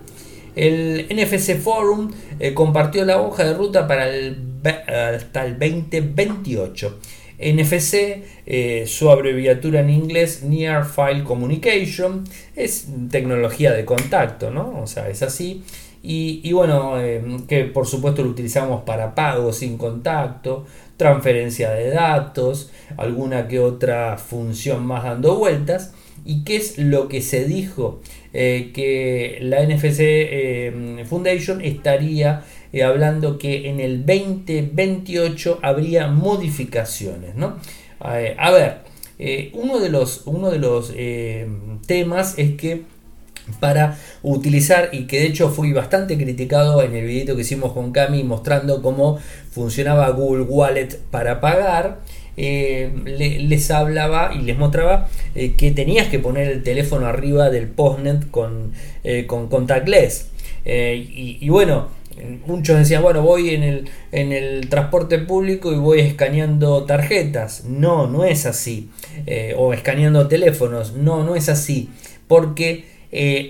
El 0.55 1.07
NFC 1.09 1.57
Forum 1.57 2.11
eh, 2.39 2.53
compartió 2.53 3.05
la 3.05 3.21
hoja 3.21 3.45
de 3.45 3.53
ruta 3.53 3.87
para 3.87 4.09
el, 4.09 4.37
hasta 4.65 5.45
el 5.45 5.57
2028. 5.57 6.99
NFC, 7.39 8.23
eh, 8.45 8.83
su 8.85 9.09
abreviatura 9.09 9.79
en 9.79 9.89
inglés, 9.89 10.43
Near 10.43 10.85
File 10.85 11.23
Communication, 11.23 12.25
es 12.55 12.87
tecnología 13.09 13.71
de 13.71 13.85
contacto, 13.85 14.51
¿no? 14.51 14.79
O 14.81 14.87
sea, 14.87 15.09
es 15.09 15.23
así. 15.23 15.63
Y, 16.01 16.53
bueno, 16.53 16.99
eh, 17.01 17.21
que 17.47 17.65
por 17.65 17.85
supuesto 17.85 18.23
lo 18.23 18.29
utilizamos 18.29 18.83
para 18.83 19.15
pagos 19.15 19.57
sin 19.57 19.77
contacto, 19.77 20.65
transferencia 20.95 21.71
de 21.71 21.89
datos, 21.89 22.71
alguna 22.97 23.47
que 23.47 23.59
otra 23.59 24.17
función 24.17 24.85
más 24.85 25.03
dando 25.03 25.35
vueltas. 25.35 25.93
¿Y 26.25 26.43
qué 26.43 26.57
es 26.57 26.77
lo 26.77 27.07
que 27.07 27.21
se 27.21 27.45
dijo? 27.45 28.01
Eh, 28.33 28.71
que 28.73 29.39
la 29.41 29.63
NFC 29.63 29.99
eh, 30.01 31.03
Foundation 31.09 31.61
estaría 31.61 32.43
eh, 32.73 32.83
hablando 32.83 33.37
que 33.37 33.69
en 33.69 33.79
el 33.79 34.05
2028 34.05 35.59
habría 35.61 36.07
modificaciones. 36.07 37.35
¿no? 37.35 37.57
a 37.99 38.51
ver, 38.51 38.77
uno 39.53 39.79
de 39.79 39.89
los, 39.89 40.21
uno 40.25 40.51
de 40.51 40.59
los 40.59 40.93
temas 41.85 42.35
es 42.37 42.51
que 42.55 42.83
para 43.59 43.97
utilizar 44.21 44.89
y 44.93 45.05
que 45.05 45.19
de 45.19 45.25
hecho 45.25 45.49
fui 45.49 45.73
bastante 45.73 46.17
criticado 46.17 46.81
en 46.81 46.95
el 46.95 47.05
video 47.05 47.35
que 47.35 47.41
hicimos 47.41 47.73
con 47.73 47.91
Cami 47.91 48.23
mostrando 48.23 48.81
cómo 48.81 49.17
funcionaba 49.51 50.09
Google 50.11 50.43
Wallet 50.43 50.99
para 51.09 51.41
pagar 51.41 51.99
eh, 52.41 52.89
les 53.03 53.69
hablaba 53.69 54.31
y 54.33 54.43
les 54.43 54.57
mostraba 54.57 55.09
eh, 55.35 55.55
que 55.57 55.71
tenías 55.71 56.07
que 56.07 56.19
poner 56.19 56.47
el 56.47 56.63
teléfono 56.63 57.05
arriba 57.05 57.49
del 57.49 57.67
postnet 57.67 58.31
con, 58.31 58.71
eh, 59.03 59.25
con 59.27 59.49
contactless. 59.49 60.29
Y, 60.65 61.49
bueno, 61.49 61.89
muchos 62.45 62.77
decían, 62.77 63.01
bueno, 63.01 63.21
voy 63.21 63.51
en 63.51 63.63
el, 63.63 63.89
en 64.11 64.31
el 64.31 64.69
transporte 64.69 65.19
público 65.19 65.71
y 65.71 65.77
voy 65.77 65.99
escaneando 66.01 66.83
tarjetas. 66.85 67.65
No, 67.65 68.07
no 68.07 68.25
es 68.25 68.45
así. 68.45 68.89
o 69.57 69.73
escaneando 69.73 70.27
teléfonos. 70.27 70.93
No, 70.93 71.23
no 71.23 71.35
es 71.35 71.49
así. 71.49 71.89
Porque 72.27 72.85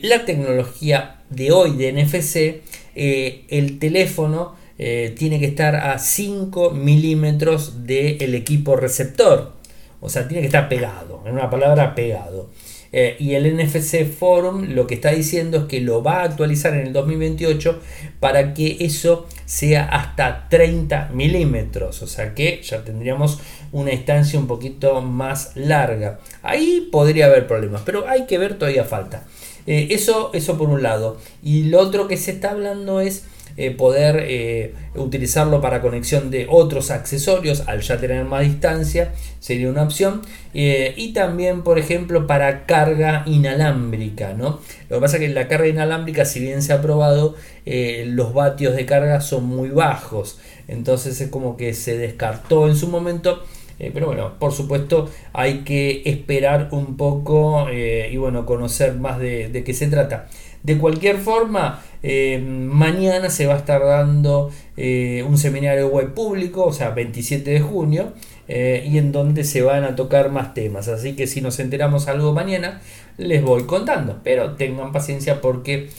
la 0.03 0.25
tecnología 0.25 1.21
de 1.29 1.51
hoy 1.51 1.75
de 1.77 1.93
NFC, 1.93 2.61
el 2.95 3.79
teléfono 3.79 4.59
eh, 4.81 5.13
tiene 5.17 5.41
que 5.41 5.45
estar 5.45 5.75
a 5.75 5.99
5 5.99 6.71
milímetros 6.71 7.85
del 7.85 8.33
equipo 8.33 8.77
receptor. 8.77 9.51
O 9.99 10.07
sea, 10.07 10.25
tiene 10.25 10.39
que 10.39 10.47
estar 10.47 10.69
pegado, 10.69 11.21
en 11.25 11.33
una 11.33 11.49
palabra 11.49 11.93
pegado. 11.93 12.49
Eh, 12.91 13.15
y 13.19 13.33
el 13.33 13.55
NFC 13.55 14.05
Forum 14.05 14.69
lo 14.69 14.87
que 14.87 14.95
está 14.95 15.11
diciendo 15.11 15.59
es 15.59 15.63
que 15.65 15.79
lo 15.79 16.01
va 16.01 16.21
a 16.21 16.23
actualizar 16.23 16.73
en 16.73 16.87
el 16.87 16.93
2028 16.93 17.79
para 18.19 18.53
que 18.53 18.77
eso 18.79 19.27
sea 19.45 19.85
hasta 19.85 20.47
30 20.49 21.09
milímetros. 21.13 22.01
O 22.01 22.07
sea 22.07 22.33
que 22.33 22.61
ya 22.63 22.83
tendríamos 22.83 23.39
una 23.71 23.91
distancia 23.91 24.39
un 24.39 24.47
poquito 24.47 25.01
más 25.01 25.55
larga. 25.55 26.19
Ahí 26.41 26.89
podría 26.91 27.27
haber 27.27 27.47
problemas, 27.47 27.81
pero 27.85 28.07
hay 28.07 28.25
que 28.25 28.37
ver, 28.37 28.57
todavía 28.57 28.83
falta. 28.83 29.25
Eh, 29.67 29.89
eso, 29.91 30.31
eso 30.33 30.57
por 30.57 30.69
un 30.69 30.81
lado. 30.81 31.17
Y 31.43 31.65
lo 31.65 31.79
otro 31.79 32.07
que 32.07 32.17
se 32.17 32.31
está 32.31 32.51
hablando 32.51 33.01
es 33.01 33.25
eh, 33.57 33.71
poder 33.71 34.25
eh, 34.27 34.73
utilizarlo 34.95 35.59
para 35.59 35.81
conexión 35.81 36.31
de 36.31 36.47
otros 36.49 36.91
accesorios 36.91 37.63
al 37.67 37.81
ya 37.81 37.99
tener 37.99 38.23
más 38.23 38.43
distancia 38.43 39.13
sería 39.39 39.69
una 39.69 39.83
opción 39.83 40.21
eh, 40.53 40.93
y 40.95 41.13
también 41.13 41.63
por 41.63 41.77
ejemplo 41.77 42.25
para 42.25 42.65
carga 42.65 43.23
inalámbrica 43.25 44.33
¿no? 44.33 44.61
lo 44.89 44.97
que 44.97 45.01
pasa 45.01 45.17
es 45.17 45.23
que 45.23 45.29
la 45.29 45.47
carga 45.47 45.67
inalámbrica 45.67 46.25
si 46.25 46.39
bien 46.39 46.61
se 46.61 46.73
ha 46.73 46.81
probado 46.81 47.35
los 47.65 48.33
vatios 48.33 48.75
de 48.75 48.85
carga 48.85 49.21
son 49.21 49.45
muy 49.45 49.69
bajos 49.69 50.39
entonces 50.67 51.19
es 51.21 51.29
como 51.29 51.57
que 51.57 51.73
se 51.73 51.97
descartó 51.97 52.67
en 52.67 52.75
su 52.75 52.87
momento 52.87 53.43
pero 53.77 54.07
bueno, 54.07 54.33
por 54.39 54.51
supuesto 54.51 55.09
hay 55.31 55.59
que 55.59 56.01
esperar 56.05 56.69
un 56.71 56.97
poco 56.97 57.67
y 57.71 58.17
bueno, 58.17 58.45
conocer 58.45 58.95
más 58.95 59.19
de, 59.19 59.47
de 59.47 59.63
qué 59.63 59.73
se 59.73 59.87
trata. 59.87 60.27
De 60.63 60.77
cualquier 60.77 61.17
forma, 61.17 61.81
eh, 62.03 62.39
mañana 62.39 63.29
se 63.29 63.45
va 63.45 63.55
a 63.55 63.57
estar 63.57 63.83
dando 63.83 64.51
eh, 64.77 65.23
un 65.27 65.37
seminario 65.37 65.87
web 65.87 66.13
público, 66.13 66.65
o 66.65 66.73
sea, 66.73 66.89
27 66.89 67.49
de 67.49 67.61
junio, 67.61 68.13
eh, 68.47 68.85
y 68.85 68.97
en 68.97 69.11
donde 69.11 69.43
se 69.45 69.61
van 69.61 69.85
a 69.85 69.95
tocar 69.95 70.31
más 70.31 70.53
temas. 70.53 70.89
Así 70.89 71.15
que 71.15 71.27
si 71.27 71.39
nos 71.39 71.59
enteramos 71.59 72.07
algo 72.07 72.33
mañana, 72.33 72.81
les 73.17 73.41
voy 73.41 73.63
contando. 73.63 74.19
Pero 74.23 74.55
tengan 74.55 74.91
paciencia 74.91 75.39
porque 75.39 75.89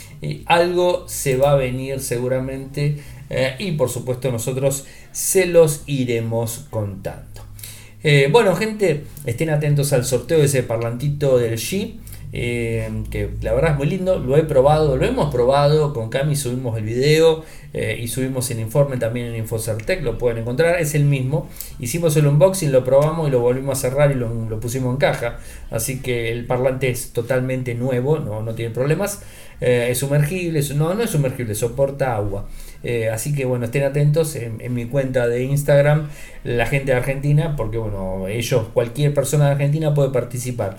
algo 0.47 1.09
se 1.09 1.37
va 1.37 1.53
a 1.53 1.57
venir 1.57 2.01
seguramente 2.01 2.97
y 3.59 3.73
por 3.73 3.89
supuesto 3.89 4.33
nosotros 4.33 4.87
se 5.13 5.47
los 5.47 5.85
iremos 5.87 6.67
contando. 6.71 7.43
bueno, 8.31 8.57
gente, 8.57 9.05
estén 9.25 9.51
atentos 9.51 9.93
al 9.93 10.05
sorteo 10.05 10.39
de 10.39 10.47
ese 10.47 10.63
parlantito 10.65 11.39
del 11.39 11.55
G. 11.55 11.95
Eh, 12.33 12.89
que 13.11 13.31
la 13.43 13.53
verdad 13.53 13.73
es 13.73 13.77
muy 13.77 13.89
lindo, 13.89 14.21
lo 14.21 14.37
he 14.37 14.45
probado, 14.45 14.97
lo 14.97 15.05
hemos 15.05 15.33
probado, 15.33 15.93
con 15.93 16.11
Cami 16.11 16.37
subimos 16.37 16.79
el 16.79 16.85
video 16.85 17.45
eh, 17.73 17.99
y 18.01 18.07
subimos 18.07 18.49
el 18.53 18.61
informe 18.61 18.99
también 18.99 19.27
en 19.27 19.37
Infocertec, 19.37 20.03
lo 20.03 20.17
pueden 20.17 20.39
encontrar, 20.39 20.81
es 20.81 20.95
el 20.95 21.05
mismo, 21.05 21.49
hicimos 21.81 22.17
el 22.17 22.29
unboxing, 22.29 22.71
lo 22.71 22.85
probamos 22.85 23.27
y 23.27 23.33
lo 23.33 23.41
volvimos 23.41 23.79
a 23.79 23.81
cerrar 23.81 24.13
y 24.13 24.15
lo, 24.15 24.61
pusimos 24.61 24.93
en 24.93 24.99
caja, 24.99 25.39
así 25.73 26.01
que 26.01 26.31
el 26.31 26.47
parlante 26.47 26.91
es 26.91 27.13
totalmente 27.13 27.75
nuevo, 27.75 28.21
no, 28.21 28.43
no 28.43 28.55
tiene 28.55 28.73
problemas, 28.73 29.23
eh, 29.61 29.89
es 29.91 29.99
sumergible, 29.99 30.63
no, 30.77 30.95
no 30.95 31.03
es 31.03 31.11
sumergible, 31.11 31.57
soporta 31.57 32.15
agua. 32.15 32.49
así 33.13 33.35
que 33.35 33.45
bueno, 33.45 33.65
estén 33.65 33.83
atentos 33.83 34.37
en, 34.37 34.61
en, 34.61 34.73
mi 34.73 34.87
cuenta 34.87 35.27
de 35.27 35.43
Instagram, 35.43 36.09
la 36.45 36.67
gente 36.67 36.93
de 36.93 36.99
Argentina, 36.99 37.57
porque 37.57 37.77
bueno, 37.77 38.29
ellos, 38.29 38.69
cualquier 38.73 39.13
persona 39.15 39.47
de 39.47 39.51
Argentina 39.53 39.93
puede 39.95 40.11
participar 40.11 40.79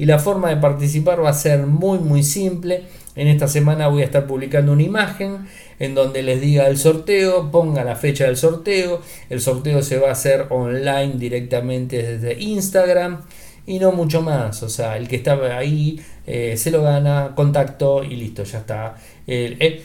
y 0.00 0.06
la 0.06 0.18
forma 0.18 0.48
de 0.48 0.56
participar 0.56 1.22
va 1.22 1.28
a 1.28 1.34
ser 1.34 1.66
muy 1.66 1.98
muy 1.98 2.22
simple. 2.22 2.84
En 3.16 3.28
esta 3.28 3.48
semana 3.48 3.88
voy 3.88 4.00
a 4.00 4.06
estar 4.06 4.26
publicando 4.26 4.72
una 4.72 4.82
imagen 4.82 5.46
en 5.78 5.94
donde 5.94 6.22
les 6.22 6.40
diga 6.40 6.68
el 6.68 6.78
sorteo, 6.78 7.50
ponga 7.50 7.84
la 7.84 7.96
fecha 7.96 8.24
del 8.24 8.38
sorteo, 8.38 9.02
el 9.28 9.42
sorteo 9.42 9.82
se 9.82 9.98
va 9.98 10.08
a 10.08 10.12
hacer 10.12 10.46
online 10.48 11.16
directamente 11.18 12.02
desde 12.02 12.40
Instagram 12.40 13.20
y 13.66 13.78
no 13.78 13.92
mucho 13.92 14.22
más, 14.22 14.62
o 14.62 14.70
sea, 14.70 14.96
el 14.96 15.06
que 15.06 15.16
está 15.16 15.34
ahí 15.54 16.00
eh, 16.26 16.56
se 16.56 16.70
lo 16.70 16.82
gana, 16.82 17.32
contacto 17.36 18.02
y 18.02 18.16
listo, 18.16 18.44
ya 18.44 18.60
está 18.60 18.94
el, 19.26 19.82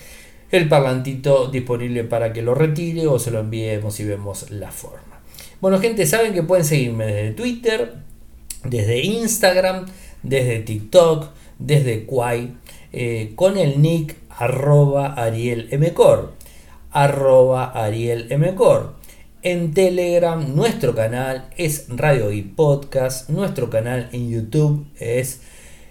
el 0.49 0.69
parlantito 0.69 1.49
disponible 1.49 2.05
para 2.05 2.31
que 2.31 2.41
lo 2.41 2.55
retire 2.55 3.05
o 3.07 3.19
se 3.19 3.31
lo 3.31 3.41
enviemos 3.41 3.99
y 3.99 4.05
vemos 4.05 4.49
la 4.49 4.71
forma. 4.71 5.19
Bueno 5.59 5.77
gente, 5.79 6.05
saben 6.05 6.33
que 6.33 6.41
pueden 6.41 6.63
seguirme 6.63 7.05
desde 7.05 7.31
Twitter, 7.31 7.95
desde 8.63 9.01
Instagram, 9.01 9.85
desde 10.25 10.59
TikTok, 10.59 11.27
desde 11.59 12.05
Quai, 12.05 12.57
eh, 12.91 13.31
con 13.35 13.57
el 13.57 13.81
nick 13.81 14.17
arroba 14.29 15.13
Ariel 15.13 15.69
arroba 16.91 17.71
Ariel 17.71 18.27
En 19.43 19.73
Telegram 19.73 20.55
nuestro 20.55 20.95
canal 20.95 21.49
es 21.57 21.85
Radio 21.89 22.31
y 22.31 22.41
Podcast, 22.41 23.29
nuestro 23.29 23.69
canal 23.69 24.09
en 24.11 24.29
YouTube 24.29 24.87
es 24.99 25.41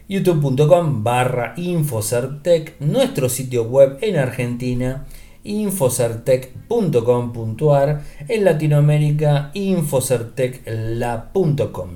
youtube.com 0.09 1.05
barra 1.05 1.55
Infocertec, 1.57 2.81
nuestro 2.81 3.29
sitio 3.29 3.65
web 3.65 3.99
en 4.01 4.17
Argentina 4.17 5.07
infocertec.com.ar, 5.45 8.03
en 8.29 8.45
Latinoamérica 8.45 9.51
infocertecla.com. 9.55 11.91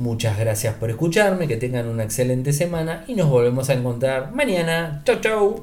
Muchas 0.00 0.38
gracias 0.38 0.74
por 0.76 0.88
escucharme, 0.88 1.46
que 1.46 1.58
tengan 1.58 1.86
una 1.86 2.04
excelente 2.04 2.54
semana 2.54 3.04
y 3.06 3.14
nos 3.14 3.28
volvemos 3.28 3.68
a 3.68 3.74
encontrar 3.74 4.32
mañana. 4.32 5.02
Chau 5.04 5.20
chau. 5.20 5.62